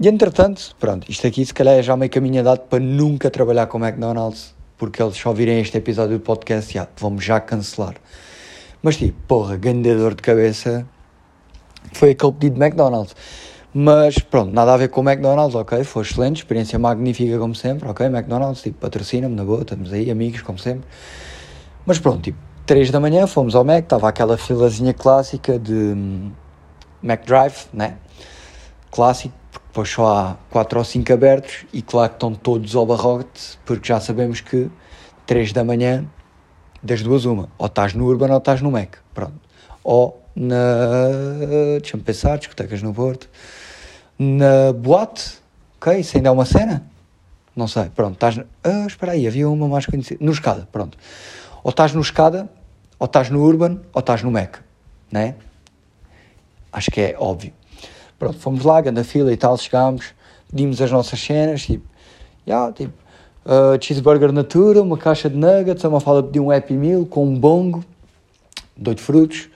E 0.00 0.08
entretanto, 0.08 0.74
pronto, 0.80 1.10
isto 1.10 1.26
aqui 1.26 1.44
se 1.44 1.52
calhar 1.52 1.74
é 1.74 1.82
já 1.82 1.94
meio 1.94 2.10
caminho 2.10 2.40
andado 2.40 2.60
para 2.60 2.80
nunca 2.80 3.30
trabalhar 3.30 3.66
com 3.66 3.78
McDonald's, 3.78 4.54
porque 4.78 5.02
eles 5.02 5.14
só 5.14 5.30
virem 5.30 5.60
este 5.60 5.76
episódio 5.76 6.16
do 6.16 6.24
podcast, 6.24 6.72
já, 6.72 6.88
vamos 6.98 7.22
já 7.22 7.38
cancelar. 7.38 7.96
Mas 8.82 8.96
tipo, 8.96 9.18
porra, 9.28 9.58
grande 9.58 9.94
dor 9.94 10.14
de 10.14 10.22
cabeça 10.22 10.86
foi 11.92 12.12
aquele 12.12 12.32
pedido 12.32 12.54
de 12.54 12.64
McDonald's. 12.64 13.14
Mas 13.74 14.18
pronto, 14.18 14.54
nada 14.54 14.72
a 14.72 14.76
ver 14.78 14.88
com 14.88 15.02
o 15.02 15.04
McDonald's, 15.04 15.54
ok? 15.54 15.84
Foi 15.84 16.02
excelente, 16.02 16.38
experiência 16.38 16.78
magnífica 16.78 17.38
como 17.38 17.54
sempre, 17.54 17.90
ok? 17.90 18.06
McDonald's, 18.06 18.62
tipo, 18.62 18.78
patrocina-me 18.78 19.34
na 19.34 19.44
boa, 19.44 19.60
estamos 19.60 19.92
aí, 19.92 20.10
amigos, 20.10 20.40
como 20.40 20.58
sempre. 20.58 20.88
Mas 21.84 21.98
pronto, 21.98 22.22
tipo, 22.22 22.38
3 22.64 22.90
da 22.90 23.00
manhã 23.00 23.26
fomos 23.26 23.54
ao 23.54 23.64
Mac, 23.64 23.84
estava 23.84 24.08
aquela 24.08 24.38
filazinha 24.38 24.94
clássica 24.94 25.58
de 25.58 25.74
hum, 25.74 26.32
Mac 27.02 27.26
Drive, 27.26 27.66
né? 27.74 27.98
Clássico, 28.90 29.34
porque 29.50 29.66
depois 29.68 29.88
só 29.88 30.16
há 30.16 30.36
4 30.50 30.78
ou 30.78 30.84
5 30.84 31.12
abertos 31.12 31.64
e 31.72 31.82
claro 31.82 32.10
que 32.10 32.16
estão 32.16 32.34
todos 32.34 32.74
ao 32.74 32.84
barrote, 32.84 33.58
porque 33.64 33.88
já 33.88 34.00
sabemos 34.00 34.40
que 34.40 34.70
3 35.26 35.52
da 35.52 35.64
manhã, 35.64 36.04
das 36.82 37.02
duas 37.02 37.24
uma, 37.24 37.48
ou 37.58 37.66
estás 37.66 37.94
no 37.94 38.04
Urban 38.06 38.30
ou 38.30 38.38
estás 38.38 38.60
no 38.60 38.70
Mac, 38.70 38.96
pronto. 39.14 39.40
Ou 39.84 40.20
na, 40.34 40.56
deixa-me 41.80 42.02
pensar, 42.02 42.38
discotecas 42.38 42.82
no 42.82 42.92
Porto, 42.92 43.28
na 44.18 44.72
boate, 44.72 45.38
ok, 45.76 46.00
isso 46.00 46.16
ainda 46.16 46.28
é 46.28 46.32
uma 46.32 46.44
cena? 46.44 46.84
Não 47.54 47.68
sei, 47.68 47.90
pronto, 47.90 48.14
estás, 48.14 48.40
ah, 48.64 48.86
espera 48.86 49.12
aí, 49.12 49.26
havia 49.26 49.48
uma 49.48 49.68
mais 49.68 49.86
conhecida, 49.86 50.24
no 50.24 50.32
escada, 50.32 50.68
pronto. 50.70 50.96
Ou 51.62 51.70
estás 51.70 51.92
no 51.92 52.00
Escada, 52.00 52.48
ou 52.98 53.04
estás 53.04 53.28
no 53.28 53.42
Urban, 53.42 53.80
ou 53.92 54.00
estás 54.00 54.22
no 54.22 54.30
Mac, 54.30 54.58
né? 55.12 55.34
Acho 56.72 56.90
que 56.90 57.00
é 57.00 57.16
óbvio. 57.18 57.52
Pronto, 58.20 58.38
fomos 58.38 58.66
lá, 58.66 58.82
grande 58.82 59.02
fila 59.02 59.32
e 59.32 59.36
tal, 59.36 59.56
chegámos, 59.56 60.12
pedimos 60.50 60.82
as 60.82 60.92
nossas 60.92 61.18
cenas, 61.18 61.62
tipo, 61.62 61.86
yeah, 62.46 62.70
tipo, 62.70 62.92
uh, 63.46 63.82
cheeseburger 63.82 64.30
natura, 64.30 64.82
uma 64.82 64.98
caixa 64.98 65.30
de 65.30 65.36
nuggets, 65.36 65.82
uma 65.84 66.00
fala 66.00 66.22
pediu 66.22 66.44
um 66.44 66.50
Happy 66.50 66.74
Meal 66.74 67.06
com 67.06 67.24
um 67.24 67.40
bongo, 67.40 67.82
dois 68.76 69.00
frutos, 69.00 69.48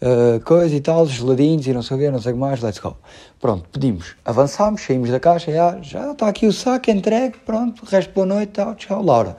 uh, 0.00 0.42
coisa 0.42 0.74
e 0.74 0.80
tal, 0.80 1.06
geladinhos 1.06 1.66
e 1.66 1.74
não 1.74 1.82
sei 1.82 1.98
o 1.98 2.00
quê, 2.00 2.10
não 2.10 2.18
sei 2.18 2.32
o 2.32 2.34
que 2.34 2.40
mais, 2.40 2.62
let's 2.62 2.78
go. 2.78 2.96
Pronto, 3.38 3.68
pedimos, 3.70 4.16
avançámos, 4.24 4.80
saímos 4.80 5.10
da 5.10 5.20
caixa, 5.20 5.50
yeah, 5.50 5.78
já 5.82 6.12
está 6.12 6.28
aqui 6.28 6.46
o 6.46 6.52
saco, 6.52 6.90
entregue, 6.90 7.36
pronto, 7.44 7.84
resto 7.84 8.10
boa 8.14 8.26
noite, 8.26 8.52
tal, 8.52 8.74
tchau, 8.74 9.02
Laura. 9.04 9.36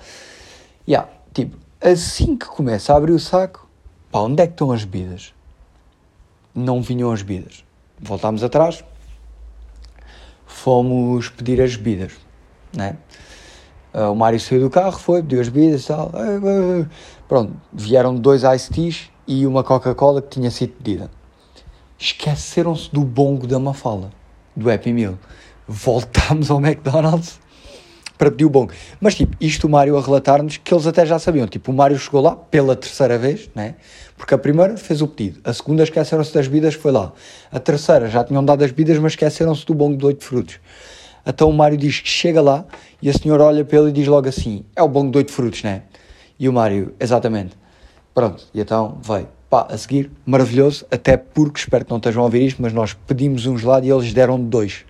Yeah, 0.88 1.10
tipo, 1.34 1.58
assim 1.82 2.38
que 2.38 2.46
começa 2.46 2.94
a 2.94 2.98
abrir 2.98 3.14
o 3.14 3.20
saco, 3.20 3.68
pá, 4.12 4.20
onde 4.20 4.44
é 4.44 4.46
que 4.46 4.54
estão 4.54 4.72
as 4.72 4.84
bebidas? 4.84 5.34
Não 6.54 6.84
vinham 6.84 7.12
as 7.12 7.24
bebidas 7.24 7.64
voltámos 8.04 8.44
atrás, 8.44 8.84
fomos 10.46 11.30
pedir 11.30 11.62
as 11.62 11.76
bebidas, 11.76 12.14
né? 12.76 12.98
Uh, 13.94 14.12
o 14.12 14.16
Mário 14.16 14.40
saiu 14.40 14.62
do 14.62 14.70
carro, 14.70 14.98
foi, 14.98 15.22
pediu 15.22 15.40
as 15.40 15.50
bebidas 15.50 15.84
e 15.84 15.88
tal. 15.88 16.12
Pronto, 17.28 17.54
vieram 17.72 18.16
dois 18.16 18.44
Ice 18.44 18.72
Teas 18.72 19.10
e 19.28 19.46
uma 19.46 19.64
Coca-Cola 19.64 20.22
que 20.22 20.30
tinha 20.30 20.52
sido 20.52 20.74
pedida. 20.74 21.10
Esqueceram-se 21.98 22.92
do 22.92 23.02
bongo 23.02 23.48
da 23.48 23.60
Mafala, 23.60 24.12
do 24.56 24.70
Happy 24.70 24.92
Meal. 24.92 25.18
Voltámos 25.68 26.52
ao 26.52 26.60
McDonald's 26.60 27.40
para 28.18 28.32
pedir 28.32 28.46
o 28.46 28.50
bom. 28.50 28.68
Mas, 29.00 29.16
tipo, 29.16 29.36
isto 29.40 29.68
o 29.68 29.70
Mário 29.70 29.98
a 29.98 30.02
relatar-nos 30.02 30.58
que 30.58 30.74
eles 30.74 30.88
até 30.88 31.06
já 31.06 31.20
sabiam. 31.20 31.48
Tipo, 31.48 31.72
o 31.72 31.76
Mário 31.76 31.98
chegou 31.98 32.22
lá 32.22 32.36
pela 32.36 32.76
terceira 32.76 33.18
vez, 33.18 33.50
né? 33.56 33.76
Porque 34.18 34.34
a 34.34 34.38
primeira 34.38 34.78
fez 34.78 35.02
o 35.02 35.08
pedido, 35.08 35.42
a 35.44 35.52
segunda 35.52 35.84
esqueceram-se 35.84 36.34
das 36.34 36.48
bebidas, 36.48 36.76
foi 36.76 36.92
lá. 36.92 37.12
A 37.52 37.60
terceira 37.60 38.08
já 38.08 38.24
tinham 38.24 38.44
dado 38.46 38.64
as 38.64 38.72
bebidas, 38.72 39.00
mas 39.00 39.14
esqueceram-se 39.14 39.66
do 39.66 39.74
bongo 39.74 39.98
de 39.98 40.06
oito 40.06 40.24
frutos. 40.24 40.60
Então 41.26 41.50
o 41.50 41.54
Mário 41.54 41.78
diz 41.78 42.00
que 42.00 42.10
chega 42.10 42.42
lá 42.42 42.66
e 43.02 43.10
a 43.10 43.14
senhora 43.14 43.44
olha 43.44 43.66
para 43.66 43.80
ele 43.80 43.90
e 43.90 43.92
diz 43.92 44.08
logo 44.08 44.28
assim: 44.28 44.64
É 44.76 44.84
o 44.84 44.88
bongo 44.88 45.12
de 45.12 45.18
oito 45.18 45.32
frutos, 45.32 45.64
né? 45.64 45.84
E 46.40 46.48
o 46.48 46.54
Mário, 46.54 46.94
exatamente. 47.00 47.56
Pronto, 48.14 48.46
e 48.54 48.62
então 48.62 48.98
vai. 49.02 49.28
Pá, 49.50 49.68
a 49.70 49.78
seguir, 49.78 50.12
maravilhoso, 50.26 50.86
até 50.90 51.16
porque 51.16 51.60
espero 51.60 51.86
que 51.86 51.92
não 51.92 51.98
estejam 51.98 52.22
a 52.22 52.26
ouvir 52.26 52.46
isto, 52.46 52.62
mas 52.62 52.74
nós 52.74 52.94
pedimos 52.94 53.46
um 53.46 53.58
gelado 53.58 53.86
e 53.86 53.92
eles 53.92 54.12
deram 54.12 54.40
dois. 54.40 54.84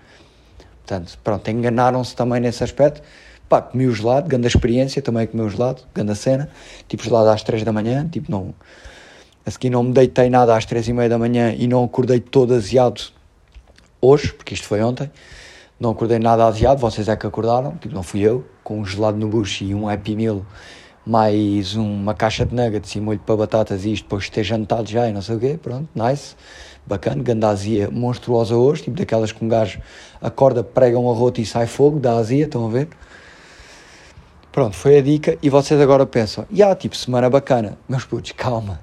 Portanto, 0.85 1.17
pronto, 1.23 1.49
enganaram-se 1.49 2.15
também 2.15 2.41
nesse 2.41 2.63
aspecto. 2.63 3.01
Pá, 3.47 3.61
comi 3.61 3.87
o 3.87 3.93
gelado, 3.93 4.27
grande 4.27 4.47
experiência, 4.47 5.01
também 5.01 5.25
comi 5.27 5.43
o 5.43 5.49
gelado, 5.49 5.81
grande 5.93 6.15
cena. 6.15 6.49
Tipo, 6.87 7.03
gelado 7.03 7.29
às 7.29 7.41
3 7.41 7.63
da 7.63 7.71
manhã, 7.71 8.07
tipo, 8.11 8.31
não... 8.31 8.53
A 9.45 9.51
seguir 9.51 9.69
não 9.69 9.83
me 9.83 9.91
deitei 9.91 10.29
nada 10.29 10.55
às 10.55 10.65
3 10.65 10.87
e 10.87 10.93
meia 10.93 11.09
da 11.09 11.17
manhã 11.17 11.53
e 11.57 11.67
não 11.67 11.83
acordei 11.83 12.19
todo 12.19 12.53
aziado 12.53 13.01
hoje, 13.99 14.31
porque 14.33 14.53
isto 14.53 14.67
foi 14.67 14.81
ontem. 14.81 15.11
Não 15.79 15.91
acordei 15.91 16.19
nada 16.19 16.45
aziado, 16.45 16.79
vocês 16.79 17.09
é 17.09 17.15
que 17.15 17.27
acordaram, 17.27 17.75
tipo, 17.77 17.93
não 17.93 18.03
fui 18.03 18.21
eu, 18.21 18.45
com 18.63 18.79
um 18.79 18.85
gelado 18.85 19.17
no 19.17 19.27
bucho 19.27 19.63
e 19.65 19.75
um 19.75 19.89
Happy 19.89 20.15
Meal, 20.15 20.45
mais 21.05 21.75
uma 21.75 22.13
caixa 22.13 22.45
de 22.45 22.55
nuggets 22.55 22.95
e 22.95 23.01
molho 23.01 23.19
para 23.19 23.35
batatas 23.35 23.83
e 23.83 23.91
isto, 23.91 24.03
depois 24.03 24.25
de 24.25 24.31
ter 24.31 24.43
jantado 24.45 24.89
já 24.89 25.09
e 25.09 25.11
não 25.11 25.21
sei 25.21 25.35
o 25.35 25.39
quê, 25.39 25.59
pronto, 25.61 25.89
nice 25.93 26.35
bacana, 26.85 27.23
grande 27.23 27.45
azia 27.45 27.89
monstruosa 27.89 28.55
hoje, 28.55 28.83
tipo 28.83 28.97
daquelas 28.97 29.31
que 29.31 29.43
um 29.43 29.47
gajo 29.47 29.79
acorda, 30.21 30.63
prega 30.63 30.97
um 30.99 31.09
arroto 31.09 31.41
e 31.41 31.45
sai 31.45 31.67
fogo 31.67 31.99
da 31.99 32.17
azia, 32.17 32.45
estão 32.45 32.65
a 32.65 32.69
ver? 32.69 32.89
Pronto, 34.51 34.75
foi 34.75 34.97
a 34.97 35.01
dica 35.01 35.37
e 35.41 35.49
vocês 35.49 35.79
agora 35.81 36.05
pensam, 36.05 36.45
e 36.51 36.59
yeah, 36.59 36.75
tipo, 36.75 36.95
semana 36.95 37.29
bacana, 37.29 37.77
meus 37.89 38.05
putos, 38.05 38.31
calma, 38.33 38.79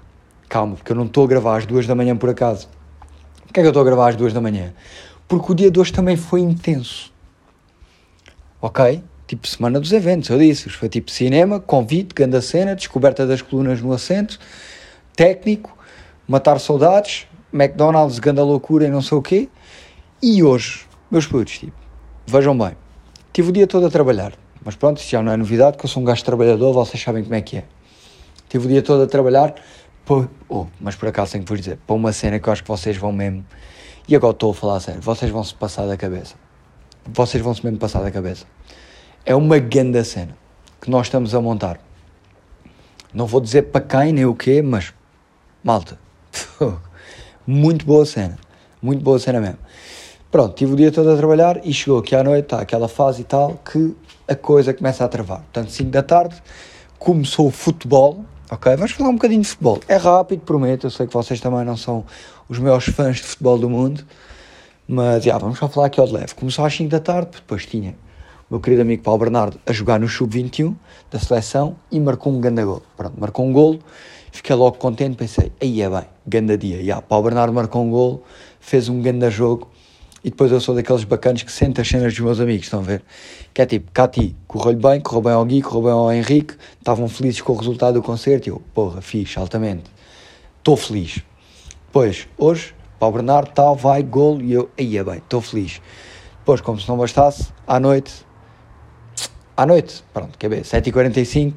calma, 0.49 0.75
porque 0.75 0.93
eu 0.93 0.97
não 0.97 1.07
estou 1.07 1.25
a 1.25 1.29
gravar 1.29 1.59
às 1.59 1.67
duas 1.67 1.87
da 1.87 1.95
manhã 1.95 2.17
por 2.17 2.29
acaso. 2.29 2.69
Porquê 3.45 3.61
é 3.61 3.63
que 3.63 3.67
eu 3.67 3.71
estou 3.71 3.83
a 3.83 3.85
gravar 3.85 4.09
às 4.09 4.17
duas 4.17 4.33
da 4.33 4.41
manhã? 4.41 4.73
Porque 5.29 5.53
o 5.53 5.55
dia 5.55 5.71
de 5.71 5.79
hoje 5.79 5.93
também 5.93 6.17
foi 6.17 6.41
intenso, 6.41 7.13
ok? 8.61 9.03
Tipo, 9.29 9.47
semana 9.47 9.79
dos 9.79 9.93
eventos, 9.93 10.29
eu 10.29 10.39
disse, 10.39 10.69
foi 10.69 10.89
tipo 10.89 11.09
cinema, 11.09 11.61
convite, 11.61 12.13
grande 12.13 12.43
cena, 12.43 12.75
descoberta 12.75 13.25
das 13.25 13.41
colunas 13.41 13.81
no 13.81 13.93
assento, 13.93 14.41
técnico, 15.15 15.79
matar 16.27 16.59
saudades, 16.59 17.29
McDonald's, 17.53 18.19
ganda 18.19 18.43
loucura 18.43 18.87
e 18.87 18.91
não 18.91 19.03
sei 19.03 19.19
o 19.19 19.23
quê. 19.23 19.49
E 20.23 20.43
hoje, 20.43 20.87
meus 21.11 21.27
putos, 21.27 21.59
tipo, 21.59 21.73
vejam 22.27 22.57
bem, 22.57 22.77
tive 23.33 23.51
o 23.51 23.53
dia 23.53 23.67
todo 23.67 23.87
a 23.87 23.91
trabalhar, 23.91 24.33
mas 24.65 24.77
pronto, 24.77 24.99
isso 24.99 25.11
já 25.11 25.23
não 25.23 25.33
é 25.33 25.37
novidade, 25.37 25.79
que 25.79 25.85
eu 25.85 25.89
sou 25.89 26.03
um 26.03 26.05
gajo 26.05 26.25
trabalhador, 26.25 26.73
vocês 26.73 27.03
sabem 27.03 27.23
como 27.23 27.35
é 27.35 27.41
que 27.41 27.59
é. 27.59 27.65
Tive 28.49 28.67
o 28.67 28.69
dia 28.69 28.83
todo 28.83 29.03
a 29.03 29.07
trabalhar, 29.07 29.55
por, 30.05 30.29
oh, 30.49 30.67
mas 30.81 30.95
por 30.95 31.09
acaso 31.09 31.33
tenho 31.33 31.45
que 31.45 31.51
vos 31.51 31.61
dizer, 31.61 31.79
para 31.87 31.97
uma 31.97 32.13
cena 32.13 32.39
que 32.39 32.49
eu 32.49 32.53
acho 32.53 32.63
que 32.63 32.69
vocês 32.69 32.97
vão 32.97 33.13
mesmo, 33.13 33.45
e 34.07 34.15
agora 34.15 34.33
estou 34.33 34.51
a 34.51 34.55
falar 34.55 34.77
a 34.77 34.81
sério, 34.81 35.01
vocês 35.01 35.31
vão 35.31 35.43
se 35.43 35.55
passar 35.55 35.87
da 35.87 35.97
cabeça. 35.97 36.35
Vocês 37.07 37.43
vão 37.43 37.55
se 37.55 37.65
mesmo 37.65 37.79
passar 37.79 38.03
da 38.03 38.11
cabeça. 38.11 38.45
É 39.25 39.35
uma 39.35 39.59
grande 39.59 40.05
cena 40.05 40.37
que 40.81 40.91
nós 40.91 41.07
estamos 41.07 41.35
a 41.35 41.41
montar. 41.41 41.81
Não 43.13 43.27
vou 43.27 43.41
dizer 43.41 43.63
para 43.63 43.81
quem 43.81 44.13
nem 44.13 44.25
o 44.25 44.35
quê, 44.35 44.63
mas 44.63 44.93
malta. 45.65 45.99
Muito 47.51 47.85
boa 47.85 48.07
cena. 48.07 48.39
Muito 48.81 49.03
boa 49.03 49.19
cena 49.19 49.41
mesmo. 49.41 49.59
Pronto, 50.31 50.55
tive 50.55 50.73
o 50.73 50.77
dia 50.77 50.93
todo 50.93 51.11
a 51.11 51.17
trabalhar 51.17 51.61
e 51.67 51.73
chegou 51.73 51.99
aqui 51.99 52.15
à 52.15 52.23
noite, 52.23 52.45
está 52.45 52.61
aquela 52.61 52.87
fase 52.87 53.23
e 53.23 53.25
tal, 53.25 53.61
que 53.69 53.93
a 54.29 54.37
coisa 54.37 54.73
começa 54.73 55.05
a 55.05 55.09
travar. 55.09 55.39
Portanto, 55.39 55.69
5 55.73 55.91
da 55.91 56.01
tarde, 56.01 56.41
começou 56.97 57.49
o 57.49 57.51
futebol, 57.51 58.25
ok? 58.49 58.77
Vamos 58.77 58.93
falar 58.93 59.11
um 59.11 59.15
bocadinho 59.15 59.43
de 59.43 59.49
futebol. 59.49 59.81
É 59.89 59.97
rápido, 59.97 60.43
prometo, 60.43 60.87
eu 60.87 60.91
sei 60.93 61.09
que 61.09 61.13
vocês 61.13 61.41
também 61.41 61.65
não 61.65 61.77
são 61.77 62.05
os 62.49 62.57
maiores 62.61 62.85
fãs 62.85 63.17
de 63.17 63.25
futebol 63.25 63.59
do 63.59 63.69
mundo, 63.69 64.07
mas, 64.87 65.25
já, 65.25 65.37
vamos 65.37 65.59
só 65.59 65.69
falar 65.69 65.87
aqui 65.87 65.99
ao 65.99 66.07
de 66.07 66.13
leve. 66.13 66.33
Começou 66.37 66.65
às 66.65 66.73
5 66.73 66.89
da 66.89 67.01
tarde, 67.01 67.31
depois 67.33 67.67
tinha 67.67 67.97
meu 68.51 68.61
querido 68.61 68.83
amigo 68.83 69.03
Paulo 69.03 69.21
Bernardo 69.21 69.61
a 69.65 69.73
jogar 69.73 70.01
no 70.01 70.09
Sub-21 70.09 70.75
da 71.11 71.19
seleção 71.19 71.77
e 71.91 72.01
marcou 72.01 72.33
um 72.33 72.41
grande 72.41 72.65
gol. 72.65 72.83
Pronto, 72.97 73.15
marcou 73.19 73.47
um 73.47 73.53
golo 73.53 73.81
Fiquei 74.33 74.55
logo 74.55 74.77
contente, 74.79 75.17
pensei, 75.17 75.51
aí 75.61 75.83
é 75.83 75.91
bem, 75.91 76.05
ganda 76.27 76.57
dia. 76.57 76.77
Yeah, 76.77 77.03
Paulo 77.03 77.25
Bernardo 77.25 77.53
marcou 77.53 77.85
um 77.85 77.91
gol, 77.91 78.23
fez 78.61 78.89
um 78.89 79.03
ganda 79.03 79.29
jogo. 79.29 79.69
E 80.23 80.31
depois 80.31 80.53
eu 80.53 80.61
sou 80.61 80.75
daqueles 80.75 81.03
bacanos 81.03 81.43
que 81.43 81.51
sentem 81.51 81.81
as 81.83 81.89
cenas 81.89 82.13
dos 82.13 82.21
meus 82.21 82.41
amigos, 82.41 82.67
estão 82.67 82.81
a 82.81 82.83
ver? 82.83 83.03
Que 83.55 83.63
é 83.63 83.67
tipo, 83.67 83.91
Cati, 83.91 84.37
correu-lhe 84.47 84.79
bem, 84.79 85.01
correu 85.01 85.23
bem 85.23 85.33
ao 85.33 85.45
Gui, 85.45 85.63
correu 85.63 85.83
bem 85.83 85.93
ao 85.93 86.13
Henrique, 86.13 86.55
estavam 86.79 87.09
felizes 87.09 87.41
com 87.41 87.55
o 87.55 87.57
resultado 87.57 87.95
do 87.95 88.03
concerto. 88.03 88.49
E 88.49 88.51
eu, 88.51 88.63
porra, 88.75 89.01
fixe, 89.01 89.39
altamente. 89.39 89.91
Estou 90.59 90.77
feliz. 90.77 91.23
Depois, 91.87 92.29
hoje, 92.39 92.75
Paulo 92.99 93.17
Bernardo, 93.17 93.51
tal, 93.53 93.75
vai, 93.75 94.03
gol, 94.03 94.41
e 94.43 94.53
eu, 94.53 94.71
aí 94.79 94.97
é 94.97 95.03
bem, 95.03 95.17
estou 95.17 95.41
feliz. 95.41 95.81
Depois, 96.39 96.61
como 96.61 96.79
se 96.79 96.89
não 96.89 96.99
bastasse, 96.99 97.49
à 97.67 97.81
noite, 97.81 98.13
à 99.61 99.67
noite, 99.67 100.03
pronto, 100.15 100.39
quer 100.39 100.49
ver, 100.49 100.63
7h45, 100.63 101.55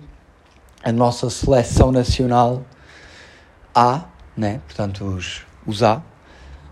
a 0.84 0.92
nossa 0.92 1.30
seleção 1.30 1.90
nacional 1.90 2.62
A, 3.74 4.04
né? 4.36 4.60
portanto 4.66 5.06
os, 5.06 5.44
os 5.66 5.82
A, 5.82 6.02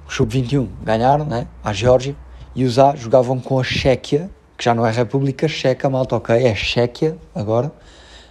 o 0.05 0.11
Sub-21 0.11 0.67
ganharam, 0.83 1.23
né? 1.23 1.47
a 1.63 1.71
Geórgia, 1.71 2.17
e 2.53 2.65
os 2.65 2.77
A 2.77 2.97
jogavam 2.97 3.39
com 3.39 3.57
a 3.57 3.63
Chequia, 3.63 4.29
que 4.57 4.65
já 4.65 4.75
não 4.75 4.85
é 4.85 4.91
República 4.91 5.47
Checa, 5.47 5.89
malta, 5.89 6.17
ok? 6.17 6.35
É 6.35 6.53
Chequia 6.53 7.17
agora, 7.33 7.71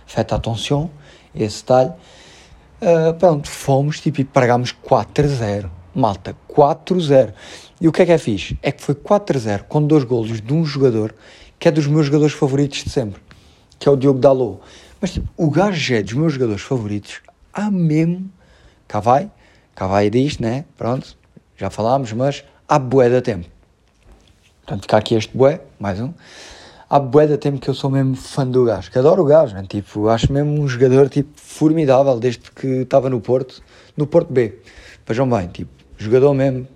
feta 0.07 0.37
atenção, 0.37 0.91
esse 1.35 1.63
detalhe. 1.63 1.93
Uh, 2.83 3.15
pronto, 3.15 3.49
fomos 3.49 3.99
tipo, 3.99 4.21
e 4.21 4.25
pagámos 4.25 4.75
4-0, 4.87 5.71
malta, 5.95 6.37
4-0. 6.55 7.33
E 7.81 7.89
o 7.89 7.93
que 7.93 8.03
é 8.03 8.05
que 8.05 8.13
é 8.13 8.19
fixe? 8.19 8.59
É 8.63 8.71
que 8.71 8.83
foi 8.83 8.95
4-0 8.95 9.63
com 9.63 9.83
dois 9.83 10.05
golos 10.05 10.39
de 10.39 10.53
um 10.53 10.67
jogador 10.67 11.15
que 11.61 11.69
é 11.69 11.71
dos 11.71 11.87
meus 11.87 12.07
jogadores 12.07 12.35
favoritos 12.35 12.83
de 12.83 12.91
sempre, 12.91 13.21
que 13.79 13.87
é 13.87 13.93
o 13.93 13.97
Diogo 13.97 14.19
Dalot. 14.19 14.61
Mas 15.01 15.13
tipo, 15.13 15.29
o 15.37 15.51
gajo 15.51 15.95
é 15.95 16.03
dos 16.03 16.15
meus 16.15 16.33
jogadores 16.33 16.63
favoritos 16.63 17.21
há 17.53 17.71
mesmo. 17.71 18.31
Cá 18.89 18.99
vai, 18.99 19.31
cá 19.75 19.87
vai 19.87 20.09
disto, 20.09 20.43
né? 20.43 20.65
Pronto, 20.77 21.17
já 21.57 21.69
falámos, 21.69 22.13
mas 22.13 22.43
há 22.67 22.79
bué 22.79 23.11
da 23.11 23.21
tempo. 23.21 23.47
Portanto, 24.63 24.83
fica 24.83 24.97
aqui 24.97 25.15
este 25.15 25.37
bué, 25.37 25.61
mais 25.79 26.01
um. 26.01 26.13
Há 26.89 26.99
bué 26.99 27.27
da 27.27 27.37
tempo 27.37 27.61
que 27.61 27.69
eu 27.69 27.75
sou 27.75 27.91
mesmo 27.91 28.17
fã 28.17 28.47
do 28.47 28.65
gajo, 28.65 28.91
que 28.91 28.99
adoro 28.99 29.23
o 29.23 29.25
gajo, 29.25 29.55
né? 29.55 29.65
Tipo, 29.69 30.09
acho 30.09 30.33
mesmo 30.33 30.61
um 30.61 30.67
jogador, 30.67 31.09
tipo, 31.09 31.31
formidável 31.37 32.19
desde 32.19 32.51
que 32.51 32.67
estava 32.67 33.09
no 33.11 33.21
Porto, 33.21 33.63
no 33.97 34.07
Porto 34.07 34.33
B. 34.33 34.59
Vejam 35.07 35.29
bem, 35.29 35.47
tipo, 35.49 35.71
jogador 35.99 36.35
mesmo, 36.35 36.67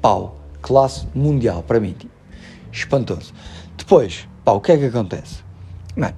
pau, 0.00 0.36
classe 0.60 1.06
mundial, 1.14 1.62
para 1.62 1.80
mim, 1.80 1.92
tipo, 1.92 2.12
espantoso. 2.70 3.32
Depois, 3.76 4.28
pá, 4.44 4.52
o 4.52 4.60
que 4.60 4.72
é 4.72 4.78
que 4.78 4.86
acontece? 4.86 5.42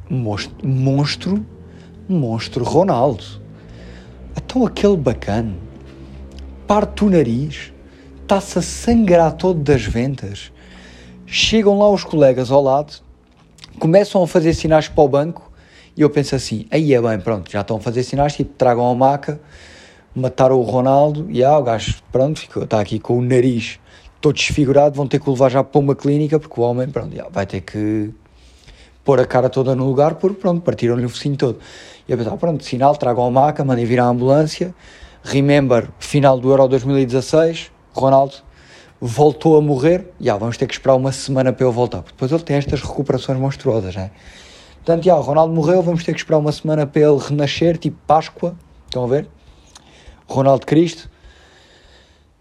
Monstro, 0.09 0.57
monstro 0.63 1.47
monstro 2.09 2.65
Ronaldo. 2.65 3.25
Então 4.37 4.67
aquele 4.67 4.97
bacana 4.97 5.55
parte 6.67 7.05
o 7.05 7.11
nariz, 7.11 7.73
está-se 8.23 8.59
a 8.59 8.63
sangrar 8.63 9.33
todo 9.33 9.61
das 9.61 9.85
ventas. 9.85 10.51
Chegam 11.27 11.79
lá 11.79 11.91
os 11.91 12.05
colegas 12.05 12.51
ao 12.51 12.63
lado, 12.63 12.95
começam 13.79 14.23
a 14.23 14.27
fazer 14.27 14.55
sinais 14.55 14.89
para 14.89 15.05
o 15.05 15.09
banco 15.09 15.53
e 15.97 16.01
eu 16.01 16.11
penso 16.11 16.35
assim, 16.35 16.67
aí 16.71 16.95
é 16.95 17.01
bem, 17.01 17.19
pronto, 17.21 17.51
já 17.51 17.61
estão 17.61 17.77
a 17.77 17.81
fazer 17.81 18.03
sinais, 18.03 18.35
tipo, 18.35 18.53
tragam 18.55 18.91
a 18.91 18.95
maca, 18.95 19.41
mataram 20.15 20.59
o 20.59 20.63
Ronaldo 20.63 21.27
e 21.31 21.45
ah, 21.45 21.59
o 21.59 21.63
gajo, 21.63 21.97
pronto, 22.11 22.41
ficou, 22.41 22.65
está 22.65 22.81
aqui 22.81 22.99
com 22.99 23.19
o 23.19 23.23
nariz 23.23 23.79
todo 24.25 24.37
desfigurado, 24.37 24.97
vão 24.97 25.07
ter 25.07 25.21
que 25.21 25.29
o 25.29 25.33
levar 25.33 25.51
já 25.51 25.63
para 25.63 25.79
uma 25.79 25.95
clínica, 25.95 26.41
porque 26.41 26.59
o 26.59 26.65
homem, 26.65 26.89
pronto, 26.89 27.15
já, 27.15 27.29
vai 27.31 27.45
ter 27.45 27.61
que 27.61 28.11
pôr 29.05 29.21
a 29.21 29.27
cara 29.27 29.51
toda 29.51 29.75
no 29.75 29.85
lugar, 29.85 30.15
porque 30.15 30.41
pronto, 30.41 30.63
partiram-lhe 30.63 31.05
o 31.05 31.11
focinho 31.11 31.37
todo. 31.37 31.59
E 32.09 32.13
eu 32.13 32.17
pensava, 32.17 32.35
pronto, 32.39 32.65
sinal, 32.65 32.97
tragam 32.97 33.27
a 33.27 33.31
maca, 33.31 33.63
mandem 33.63 33.85
vir 33.85 34.01
a 34.01 34.07
ambulância. 34.07 34.75
Remember, 35.23 35.91
final 35.99 36.41
do 36.41 36.49
Euro 36.49 36.67
2016, 36.69 37.71
Ronaldo 37.93 38.37
voltou 38.99 39.59
a 39.59 39.61
morrer, 39.61 40.11
já, 40.19 40.39
vamos 40.39 40.57
ter 40.57 40.67
que 40.67 40.73
esperar 40.73 40.95
uma 40.95 41.13
semana 41.13 41.53
para 41.53 41.67
ele 41.67 41.75
voltar, 41.75 41.99
porque 41.99 42.15
depois 42.15 42.33
ele 42.33 42.43
tem 42.43 42.57
estas 42.57 42.81
recuperações 42.81 43.39
monstruosas, 43.39 43.95
né? 43.95 44.11
Portanto, 44.77 45.05
já, 45.05 45.17
o 45.17 45.21
Ronaldo 45.21 45.53
morreu, 45.53 45.83
vamos 45.83 46.03
ter 46.03 46.15
que 46.15 46.21
esperar 46.21 46.39
uma 46.39 46.53
semana 46.53 46.87
para 46.87 47.03
ele 47.03 47.19
renascer, 47.19 47.77
tipo 47.77 47.99
Páscoa, 48.07 48.57
estão 48.87 49.05
a 49.05 49.07
ver? 49.07 49.29
Ronaldo 50.27 50.65
Cristo. 50.65 51.11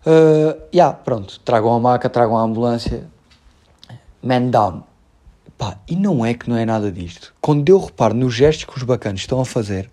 Uh, 0.05 0.59
yeah, 0.73 0.93
pronto, 0.93 1.39
tragam 1.39 1.73
a 1.73 1.79
maca, 1.79 2.09
tragam 2.09 2.37
a 2.37 2.41
ambulância. 2.41 3.07
Man 4.21 4.49
down. 4.49 4.83
Pá, 5.57 5.77
e 5.87 5.95
não 5.95 6.25
é 6.25 6.33
que 6.33 6.49
não 6.49 6.57
é 6.57 6.65
nada 6.65 6.91
disto. 6.91 7.33
Quando 7.39 7.69
eu 7.69 7.79
reparo 7.79 8.13
nos 8.13 8.33
gestos 8.33 8.65
que 8.65 8.77
os 8.77 8.83
bacanos 8.83 9.21
estão 9.21 9.39
a 9.39 9.45
fazer, 9.45 9.89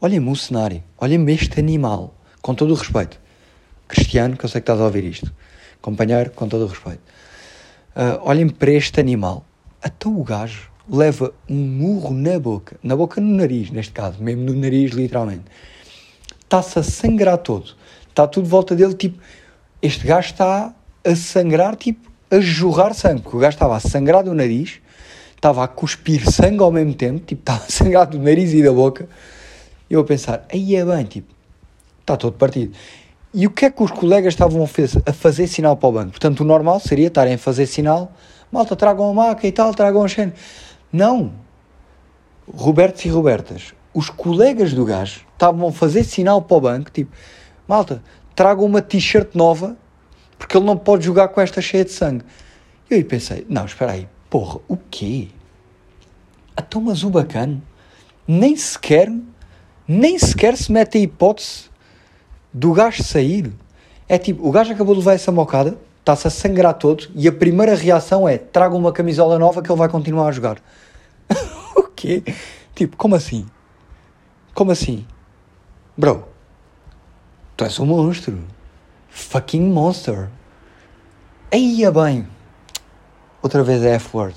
olhem-me 0.00 0.30
o 0.30 0.36
cenário, 0.36 0.82
olhem-me 0.98 1.32
este 1.32 1.58
animal, 1.58 2.14
com 2.42 2.54
todo 2.54 2.72
o 2.72 2.74
respeito. 2.74 3.18
Cristiano, 3.88 4.36
que 4.36 4.44
eu 4.44 4.48
sei 4.48 4.60
que 4.60 4.64
estás 4.64 4.80
a 4.80 4.84
ouvir 4.84 5.04
isto. 5.04 5.32
Companheiro, 5.80 6.30
com 6.30 6.46
todo 6.46 6.64
o 6.64 6.68
respeito. 6.68 7.02
Uh, 7.96 8.20
olhem 8.22 8.48
para 8.48 8.72
este 8.72 9.00
animal. 9.00 9.44
Até 9.82 10.08
o 10.08 10.22
gajo 10.22 10.70
leva 10.88 11.32
um 11.48 11.54
murro 11.54 12.12
na 12.12 12.38
boca, 12.38 12.76
na 12.82 12.94
boca 12.94 13.20
no 13.20 13.34
nariz, 13.36 13.70
neste 13.70 13.92
caso, 13.92 14.22
mesmo 14.22 14.42
no 14.44 14.54
nariz, 14.54 14.92
literalmente. 14.92 15.44
Está-se 16.40 16.78
a 16.78 16.82
sangrar 16.82 17.38
todo. 17.38 17.74
Está 18.08 18.26
tudo 18.26 18.44
de 18.44 18.50
volta 18.50 18.76
dele, 18.76 18.94
tipo, 18.94 19.18
este 19.84 20.06
gajo 20.06 20.30
está 20.30 20.74
a 21.04 21.14
sangrar, 21.14 21.76
tipo, 21.76 22.10
a 22.30 22.40
jorrar 22.40 22.94
sangue, 22.94 23.20
porque 23.20 23.36
o 23.36 23.40
gajo 23.40 23.54
estava 23.54 23.76
a 23.76 23.80
sangrar 23.80 24.24
do 24.24 24.32
nariz, 24.32 24.80
estava 25.36 25.62
a 25.62 25.68
cuspir 25.68 26.24
sangue 26.30 26.62
ao 26.62 26.72
mesmo 26.72 26.94
tempo, 26.94 27.20
tipo, 27.20 27.42
estava 27.44 27.64
a 27.64 27.68
sangrar 27.68 28.06
do 28.06 28.18
nariz 28.18 28.54
e 28.54 28.62
da 28.62 28.72
boca. 28.72 29.06
Eu 29.90 30.00
a 30.00 30.04
pensar, 30.04 30.46
aí 30.50 30.74
é 30.74 30.82
bem, 30.82 31.04
tipo, 31.04 31.28
está 32.00 32.16
todo 32.16 32.32
partido. 32.32 32.74
E 33.34 33.46
o 33.46 33.50
que 33.50 33.66
é 33.66 33.70
que 33.70 33.82
os 33.82 33.90
colegas 33.90 34.32
estavam 34.32 34.64
a 34.64 35.12
fazer 35.12 35.46
sinal 35.48 35.76
para 35.76 35.88
o 35.88 35.92
banco? 35.92 36.10
Portanto, 36.12 36.40
o 36.40 36.44
normal 36.44 36.80
seria 36.80 37.08
estarem 37.08 37.34
a 37.34 37.38
fazer 37.38 37.66
sinal, 37.66 38.10
malta, 38.50 38.74
tragam 38.74 39.10
a 39.10 39.12
maca 39.12 39.46
e 39.46 39.52
tal, 39.52 39.74
tragam 39.74 40.02
a 40.02 40.08
xene. 40.08 40.32
Não. 40.90 41.32
Robertos 42.50 43.04
e 43.04 43.08
Robertas, 43.08 43.74
os 43.92 44.08
colegas 44.08 44.72
do 44.72 44.84
gajo 44.84 45.26
estavam 45.34 45.68
a 45.68 45.72
fazer 45.72 46.04
sinal 46.04 46.40
para 46.40 46.56
o 46.56 46.60
banco, 46.60 46.90
tipo, 46.90 47.12
malta, 47.68 48.02
tragam 48.34 48.64
uma 48.64 48.82
t-shirt 48.82 49.34
nova, 49.34 49.76
porque 50.38 50.56
ele 50.56 50.66
não 50.66 50.76
pode 50.76 51.04
jogar 51.04 51.28
com 51.28 51.40
esta 51.40 51.60
cheia 51.60 51.84
de 51.84 51.92
sangue. 51.92 52.24
E 52.90 52.94
eu 52.94 53.04
pensei, 53.04 53.46
não, 53.48 53.64
espera 53.64 53.92
aí, 53.92 54.08
porra, 54.28 54.60
o 54.68 54.76
quê? 54.76 55.28
Então, 56.58 56.80
mas 56.80 57.02
o 57.02 57.10
nem 58.26 58.56
sequer, 58.56 59.12
nem 59.86 60.18
sequer 60.18 60.56
se 60.56 60.70
mete 60.70 60.98
a 60.98 61.00
hipótese 61.00 61.64
do 62.52 62.72
gajo 62.72 63.02
sair. 63.02 63.52
É 64.08 64.18
tipo, 64.18 64.46
o 64.46 64.50
gajo 64.50 64.72
acabou 64.72 64.94
de 64.94 65.00
levar 65.00 65.14
essa 65.14 65.32
mocada, 65.32 65.76
está-se 66.00 66.26
a 66.26 66.30
sangrar 66.30 66.74
todo, 66.74 67.08
e 67.14 67.26
a 67.26 67.32
primeira 67.32 67.74
reação 67.74 68.28
é, 68.28 68.38
traga 68.38 68.74
uma 68.76 68.92
camisola 68.92 69.38
nova 69.38 69.62
que 69.62 69.70
ele 69.70 69.78
vai 69.78 69.88
continuar 69.88 70.28
a 70.28 70.32
jogar. 70.32 70.58
o 71.76 71.84
quê? 71.84 72.22
Tipo, 72.74 72.96
como 72.96 73.14
assim? 73.14 73.46
Como 74.54 74.70
assim? 74.70 75.06
Bro, 75.96 76.28
tu 77.56 77.64
és 77.64 77.78
um 77.78 77.86
monstro. 77.86 78.38
Fucking 79.08 79.72
monster. 79.72 80.28
Eia 81.50 81.90
bem. 81.90 82.26
Outra 83.42 83.62
vez 83.62 83.82
é 83.84 83.94
F-word. 83.94 84.34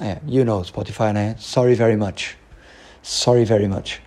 É, 0.00 0.16
you 0.26 0.44
know, 0.44 0.64
Spotify, 0.64 1.12
né? 1.12 1.36
Sorry 1.38 1.74
very 1.74 1.96
much. 1.96 2.38
Sorry 3.02 3.44
very 3.44 3.68
much. 3.68 4.00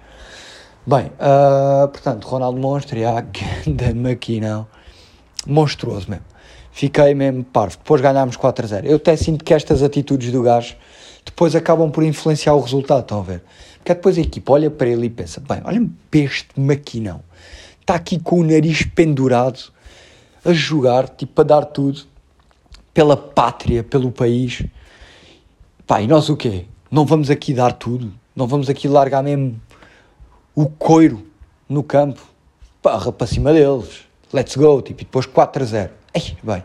Bem, 0.86 1.12
uh, 1.20 1.88
portanto, 1.88 2.26
Ronaldo 2.26 2.60
Monstro, 2.60 2.98
e 2.98 3.06
a 3.06 3.22
grande 3.66 3.94
maquinão. 3.94 4.68
Monstruoso 5.46 6.10
mesmo. 6.10 6.26
Fiquei 6.72 7.14
mesmo 7.14 7.44
parvo. 7.44 7.78
Depois 7.78 8.02
ganhámos 8.02 8.36
4 8.36 8.66
a 8.66 8.68
0. 8.68 8.88
Eu 8.88 8.96
até 8.96 9.16
sinto 9.16 9.46
que 9.46 9.54
estas 9.54 9.84
atitudes 9.84 10.32
do 10.32 10.42
gajo 10.42 10.76
depois 11.26 11.56
acabam 11.56 11.90
por 11.90 12.04
influenciar 12.04 12.54
o 12.54 12.62
resultado, 12.62 13.02
estão 13.02 13.20
a 13.20 13.24
ver? 13.24 13.44
Porque 13.78 13.94
depois 13.94 14.18
a 14.18 14.22
equipa 14.22 14.54
olha 14.54 14.72
para 14.72 14.88
ele 14.88 15.08
e 15.08 15.10
pensa: 15.10 15.42
bem, 15.42 15.62
olha-me 15.64 15.92
para 16.10 16.20
este 16.22 16.48
maquinão. 16.60 17.22
Está 17.82 17.96
aqui 17.96 18.20
com 18.20 18.40
o 18.40 18.44
nariz 18.44 18.84
pendurado, 18.84 19.60
a 20.46 20.54
jogar, 20.54 21.10
tipo, 21.10 21.42
a 21.42 21.44
dar 21.44 21.66
tudo 21.66 22.02
pela 22.94 23.18
pátria, 23.18 23.84
pelo 23.84 24.12
país. 24.12 24.64
Pá, 25.86 26.02
e 26.02 26.08
nós 26.08 26.30
o 26.30 26.38
quê? 26.38 26.66
Não 26.90 27.06
vamos 27.06 27.30
aqui 27.30 27.54
dar 27.54 27.74
tudo? 27.74 28.14
Não 28.36 28.48
vamos 28.48 28.70
aqui 28.70 28.88
largar 28.88 29.24
mesmo 29.24 29.60
o 30.56 30.68
coiro 30.68 31.26
no 31.68 31.84
campo? 31.84 32.22
Parra 32.82 33.12
para 33.12 33.28
cima 33.28 33.52
deles. 33.52 34.02
Let's 34.32 34.56
go, 34.56 34.82
tipo, 34.82 35.02
e 35.02 35.06
depois 35.06 35.26
4 35.26 35.64
a 35.64 35.66
0. 35.66 35.92
Ei, 36.14 36.38
bem. 36.42 36.64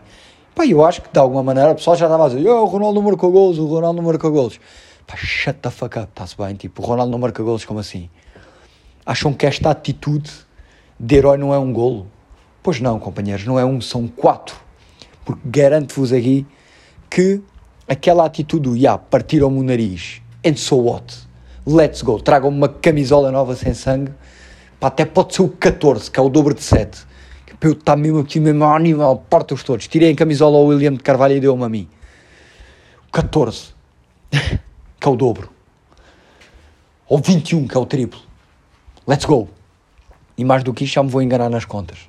Pá, 0.59 0.65
eu 0.65 0.83
acho 0.83 1.01
que 1.01 1.09
de 1.09 1.17
alguma 1.17 1.41
maneira 1.41 1.71
o 1.71 1.75
pessoal 1.75 1.95
já 1.95 2.05
estava 2.05 2.25
a 2.25 2.27
dizer: 2.27 2.45
oh, 2.49 2.63
o 2.63 2.65
Ronaldo 2.65 3.01
marcou 3.01 3.31
golos, 3.31 3.57
o 3.57 3.65
Ronaldo 3.65 4.03
marcou 4.03 4.29
golos. 4.29 4.59
Pá, 5.07 5.15
shut 5.15 5.57
the 5.61 5.69
fuck 5.69 5.97
up, 5.97 6.09
está-se 6.09 6.35
bem. 6.35 6.53
Tipo, 6.53 6.81
o 6.81 6.85
Ronaldo 6.85 7.09
não 7.09 7.17
marca 7.17 7.41
golos, 7.41 7.63
como 7.63 7.79
assim? 7.79 8.09
Acham 9.05 9.31
que 9.31 9.45
esta 9.45 9.69
atitude 9.69 10.29
de 10.99 11.15
herói 11.15 11.37
não 11.37 11.53
é 11.53 11.57
um 11.57 11.71
golo? 11.71 12.07
Pois 12.61 12.81
não, 12.81 12.99
companheiros, 12.99 13.45
não 13.45 13.57
é 13.57 13.63
um, 13.63 13.79
são 13.79 14.05
quatro. 14.05 14.57
Porque 15.23 15.39
garanto-vos 15.45 16.11
aqui 16.11 16.45
que 17.09 17.41
aquela 17.87 18.25
atitude 18.25 18.63
do 18.63 18.75
yeah, 18.75 19.01
partiram-me 19.01 19.59
o 19.61 19.63
nariz, 19.63 20.21
and 20.45 20.57
so 20.57 20.75
what? 20.75 21.19
Let's 21.65 22.01
go, 22.01 22.21
tragam-me 22.21 22.57
uma 22.57 22.67
camisola 22.67 23.31
nova 23.31 23.55
sem 23.55 23.73
sangue, 23.73 24.11
pá, 24.77 24.87
até 24.87 25.05
pode 25.05 25.33
ser 25.33 25.41
o 25.41 25.47
14, 25.47 26.11
que 26.11 26.19
é 26.19 26.21
o 26.21 26.27
dobro 26.27 26.53
de 26.53 26.63
7 26.63 27.07
para 27.57 27.69
eu 27.69 27.73
estar 27.73 27.95
mesmo 27.95 28.19
aqui, 28.19 28.39
mesmo 28.39 28.63
ao 28.63 28.75
animal, 28.75 29.23
porta-os 29.29 29.63
todos. 29.63 29.87
Tirei 29.87 30.11
a 30.11 30.15
camisola 30.15 30.57
ao 30.57 30.65
William 30.65 30.93
de 30.93 30.99
Carvalho 30.99 31.35
e 31.35 31.39
deu-me 31.39 31.63
a 31.63 31.69
mim. 31.69 31.87
14, 33.11 33.73
que 34.31 35.07
é 35.07 35.09
o 35.09 35.15
dobro. 35.15 35.49
Ou 37.07 37.17
21, 37.17 37.67
que 37.67 37.75
é 37.75 37.79
o 37.79 37.85
triplo. 37.85 38.19
Let's 39.07 39.25
go. 39.25 39.49
E 40.37 40.45
mais 40.45 40.63
do 40.63 40.73
que 40.73 40.83
isto, 40.83 40.93
já 40.93 41.03
me 41.03 41.09
vou 41.09 41.21
enganar 41.21 41.49
nas 41.49 41.65
contas. 41.65 42.07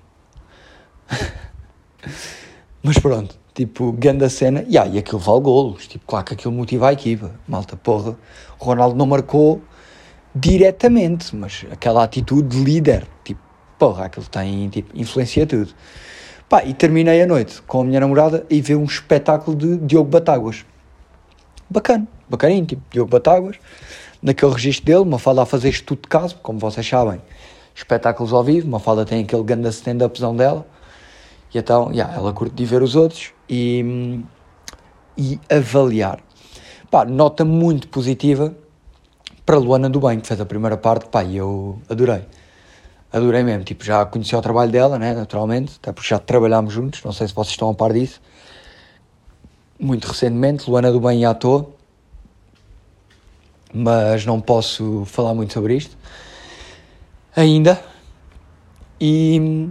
Mas 2.83 2.98
pronto, 2.98 3.37
tipo, 3.55 3.92
grande 3.92 4.24
a 4.24 4.31
cena. 4.31 4.64
E 4.68 4.76
aquilo 4.76 5.18
vale 5.18 5.40
golos. 5.40 5.87
Tipo, 5.87 6.07
claro 6.07 6.26
que 6.26 6.35
aquilo 6.35 6.53
motiva 6.53 6.88
a 6.88 6.92
equipa. 6.92 7.35
Malta, 7.48 7.76
porra. 7.76 8.16
O 8.59 8.64
Ronaldo 8.64 8.96
não 8.96 9.07
marcou 9.07 9.62
diretamente, 10.35 11.35
mas 11.35 11.64
aquela 11.70 12.05
atitude 12.05 12.57
de 12.57 12.62
líder. 12.62 13.07
Tipo, 13.24 13.40
porra, 13.80 14.04
aquilo 14.04 14.26
tem, 14.26 14.68
tipo, 14.68 14.90
influencia 14.94 15.46
tudo. 15.46 15.70
Pá, 16.50 16.62
e 16.64 16.74
terminei 16.74 17.22
a 17.22 17.26
noite 17.26 17.62
com 17.62 17.80
a 17.80 17.84
minha 17.84 17.98
namorada 17.98 18.44
e 18.50 18.60
vi 18.60 18.76
um 18.76 18.84
espetáculo 18.84 19.56
de 19.56 19.78
Diogo 19.78 20.10
Batáguas. 20.10 20.66
Bacana, 21.70 22.06
bacaninho, 22.28 22.66
tipo, 22.66 22.82
Diogo 22.90 23.10
Batáguas, 23.10 23.56
naquele 24.22 24.52
registro 24.52 24.84
dele, 24.84 24.98
uma 24.98 25.18
fala 25.18 25.44
a 25.44 25.46
fazer 25.46 25.70
estudo 25.70 26.02
de 26.02 26.08
caso, 26.08 26.36
como 26.42 26.58
vocês 26.58 26.86
sabem, 26.86 27.22
espetáculos 27.74 28.34
ao 28.34 28.44
vivo, 28.44 28.68
uma 28.68 28.80
fala 28.80 29.06
tem 29.06 29.24
aquele 29.24 29.44
grande 29.44 29.68
stand-upzão 29.68 30.36
dela, 30.36 30.66
e 31.54 31.58
então, 31.58 31.90
yeah, 31.90 32.14
ela 32.14 32.34
curte 32.34 32.54
de 32.54 32.64
ver 32.66 32.82
os 32.82 32.94
outros 32.94 33.32
e, 33.48 34.20
e 35.16 35.40
avaliar. 35.48 36.20
Pá, 36.90 37.06
nota 37.06 37.46
muito 37.46 37.88
positiva 37.88 38.54
para 39.46 39.56
Luana 39.56 39.88
do 39.88 40.00
Bem, 40.00 40.20
que 40.20 40.26
fez 40.26 40.38
a 40.38 40.44
primeira 40.44 40.76
parte, 40.76 41.08
pá, 41.08 41.24
e 41.24 41.38
eu 41.38 41.78
adorei 41.88 42.24
adorei 43.12 43.42
mesmo. 43.42 43.64
Tipo, 43.64 43.85
já 43.85 44.05
conheci 44.05 44.35
o 44.35 44.42
trabalho 44.42 44.70
dela, 44.70 44.99
né, 44.99 45.14
naturalmente, 45.14 45.75
até 45.81 45.92
porque 45.92 46.09
já 46.09 46.18
trabalhámos 46.18 46.73
juntos, 46.73 47.03
não 47.05 47.12
sei 47.12 47.29
se 47.29 47.35
vocês 47.35 47.53
estão 47.53 47.70
a 47.70 47.75
par 47.75 47.92
disso. 47.92 48.20
Muito 49.79 50.07
recentemente, 50.07 50.68
Luana 50.68 50.92
do 50.92 51.01
Bem 51.01 51.23
e 51.23 51.25
à 51.25 51.33
toa, 51.33 51.70
mas 53.73 54.27
não 54.27 54.40
posso 54.40 55.05
falar 55.07 55.35
muito 55.35 55.53
sobre 55.53 55.77
isto 55.77 55.96
ainda. 57.35 57.81
E 59.01 59.70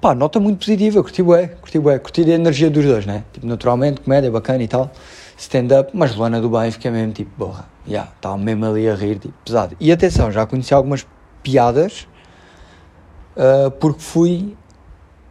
pá, 0.00 0.14
nota 0.14 0.40
muito 0.40 0.58
positiva, 0.58 1.02
curti 1.02 1.22
bué, 1.22 1.48
curti 1.48 1.78
bué, 1.78 1.98
curti 1.98 2.22
a 2.22 2.34
energia 2.34 2.70
dos 2.70 2.84
dois, 2.84 3.04
né? 3.04 3.24
Tipo, 3.32 3.46
naturalmente, 3.46 4.00
comédia 4.00 4.30
bacana 4.30 4.62
e 4.62 4.68
tal, 4.68 4.90
stand-up, 5.36 5.90
mas 5.94 6.14
Luana 6.16 6.40
do 6.40 6.48
Bem 6.48 6.70
fiquei 6.70 6.90
mesmo 6.90 7.12
tipo, 7.12 7.30
borra, 7.36 7.66
já, 7.86 7.92
yeah, 7.92 8.12
estava 8.16 8.38
mesmo 8.38 8.64
ali 8.64 8.88
a 8.88 8.94
rir, 8.94 9.18
tipo, 9.18 9.34
pesado. 9.44 9.76
E 9.78 9.92
atenção, 9.92 10.32
já 10.32 10.46
conheci 10.46 10.72
algumas 10.72 11.06
piadas 11.42 12.08
uh, 13.36 13.70
porque 13.70 14.00
fui 14.00 14.56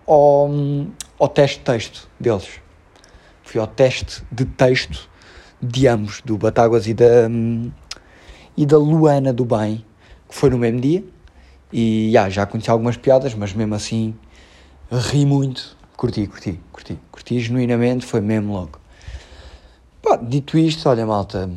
ao, 0.07 0.49
ao 1.19 1.27
teste 1.27 1.59
de 1.59 1.65
texto 1.65 2.09
deles. 2.19 2.49
Fui 3.43 3.59
ao 3.59 3.67
teste 3.67 4.23
de 4.31 4.45
texto 4.45 5.09
de 5.61 5.87
ambos, 5.87 6.21
do 6.21 6.37
Batáguas 6.37 6.87
e 6.87 6.93
da, 6.93 7.27
um, 7.29 7.71
e 8.57 8.65
da 8.65 8.77
Luana 8.77 9.31
do 9.31 9.45
Bem, 9.45 9.85
que 10.27 10.35
foi 10.35 10.49
no 10.49 10.57
mesmo 10.57 10.79
dia. 10.79 11.03
E 11.71 12.11
já 12.29 12.45
conheci 12.45 12.69
algumas 12.69 12.97
piadas, 12.97 13.33
mas 13.33 13.53
mesmo 13.53 13.75
assim 13.75 14.13
ri 14.91 15.25
muito, 15.25 15.77
curti, 15.95 16.27
curti, 16.27 16.59
curti, 16.71 16.99
curti 17.09 17.39
genuinamente, 17.39 18.05
foi 18.05 18.19
mesmo 18.19 18.53
logo. 18.53 18.79
Dito 20.23 20.57
isto, 20.57 20.89
olha 20.89 21.05
malta, 21.05 21.49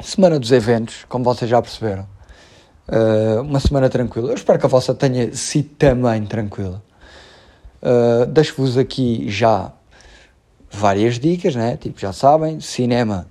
semana 0.00 0.38
dos 0.38 0.50
eventos, 0.50 1.04
como 1.08 1.22
vocês 1.22 1.50
já 1.50 1.60
perceberam, 1.60 2.08
uh, 2.90 3.40
uma 3.42 3.60
semana 3.60 3.88
tranquila. 3.88 4.30
Eu 4.30 4.34
espero 4.34 4.58
que 4.58 4.66
a 4.66 4.68
vossa 4.68 4.94
tenha 4.94 5.32
sido 5.32 5.70
também 5.70 6.26
tranquila. 6.26 6.82
Uh, 7.80 8.26
Deixo-vos 8.26 8.76
aqui 8.76 9.30
já 9.30 9.72
várias 10.70 11.18
dicas, 11.18 11.54
né? 11.54 11.76
Tipo, 11.76 11.98
já 11.98 12.12
sabem, 12.12 12.60
cinema, 12.60 13.26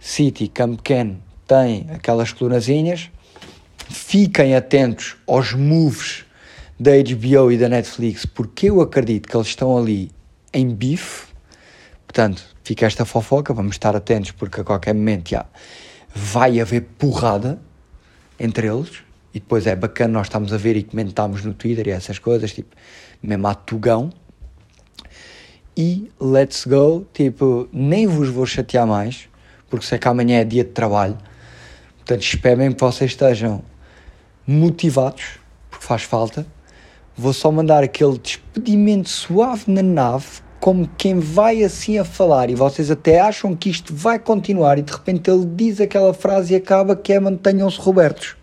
City, 0.00 0.48
Camp 0.48 0.80
Ken 0.82 1.16
tem 1.46 1.86
aquelas 1.92 2.32
colunazinhas. 2.32 3.10
Fiquem 3.88 4.54
atentos 4.54 5.16
aos 5.26 5.54
moves 5.54 6.24
da 6.78 6.92
HBO 6.92 7.50
e 7.50 7.56
da 7.56 7.68
Netflix, 7.68 8.26
porque 8.26 8.68
eu 8.68 8.80
acredito 8.80 9.26
que 9.28 9.36
eles 9.36 9.48
estão 9.48 9.76
ali 9.76 10.10
em 10.52 10.68
bife. 10.68 11.28
Portanto, 12.06 12.44
fica 12.62 12.86
esta 12.86 13.04
fofoca, 13.04 13.54
vamos 13.54 13.74
estar 13.74 13.96
atentos 13.96 14.30
porque 14.32 14.60
a 14.60 14.64
qualquer 14.64 14.94
momento 14.94 15.30
já 15.30 15.46
vai 16.14 16.60
haver 16.60 16.82
porrada 16.98 17.58
entre 18.38 18.66
eles. 18.66 19.02
E 19.32 19.40
depois 19.40 19.66
é 19.66 19.76
bacana, 19.76 20.14
nós 20.14 20.26
estamos 20.26 20.52
a 20.52 20.56
ver 20.56 20.76
e 20.76 20.82
comentamos 20.82 21.44
no 21.44 21.52
Twitter 21.52 21.88
e 21.88 21.90
essas 21.90 22.18
coisas, 22.18 22.52
tipo, 22.52 22.74
mesmo 23.22 23.46
a 23.46 23.54
tugão. 23.54 24.10
E 25.76 26.10
let's 26.20 26.64
go, 26.64 27.06
tipo, 27.12 27.68
nem 27.72 28.06
vos 28.06 28.28
vou 28.28 28.46
chatear 28.46 28.86
mais, 28.86 29.28
porque 29.68 29.86
sei 29.86 29.98
que 29.98 30.08
amanhã 30.08 30.40
é 30.40 30.44
dia 30.44 30.64
de 30.64 30.70
trabalho. 30.70 31.16
Portanto, 31.98 32.22
espero 32.22 32.74
que 32.74 32.80
vocês 32.80 33.10
estejam 33.10 33.62
motivados, 34.46 35.38
porque 35.70 35.84
faz 35.84 36.02
falta. 36.02 36.46
Vou 37.16 37.32
só 37.32 37.52
mandar 37.52 37.84
aquele 37.84 38.18
despedimento 38.18 39.08
suave 39.08 39.64
na 39.68 39.82
nave, 39.82 40.40
como 40.60 40.88
quem 40.98 41.18
vai 41.18 41.62
assim 41.62 41.98
a 41.98 42.04
falar, 42.04 42.50
e 42.50 42.54
vocês 42.54 42.90
até 42.90 43.20
acham 43.20 43.54
que 43.54 43.70
isto 43.70 43.94
vai 43.94 44.18
continuar, 44.18 44.78
e 44.78 44.82
de 44.82 44.92
repente 44.92 45.30
ele 45.30 45.44
diz 45.44 45.80
aquela 45.80 46.12
frase 46.12 46.52
e 46.52 46.56
acaba 46.56 46.96
que 46.96 47.12
é 47.12 47.20
mantenham-se 47.20 47.78
Robertos. 47.78 48.36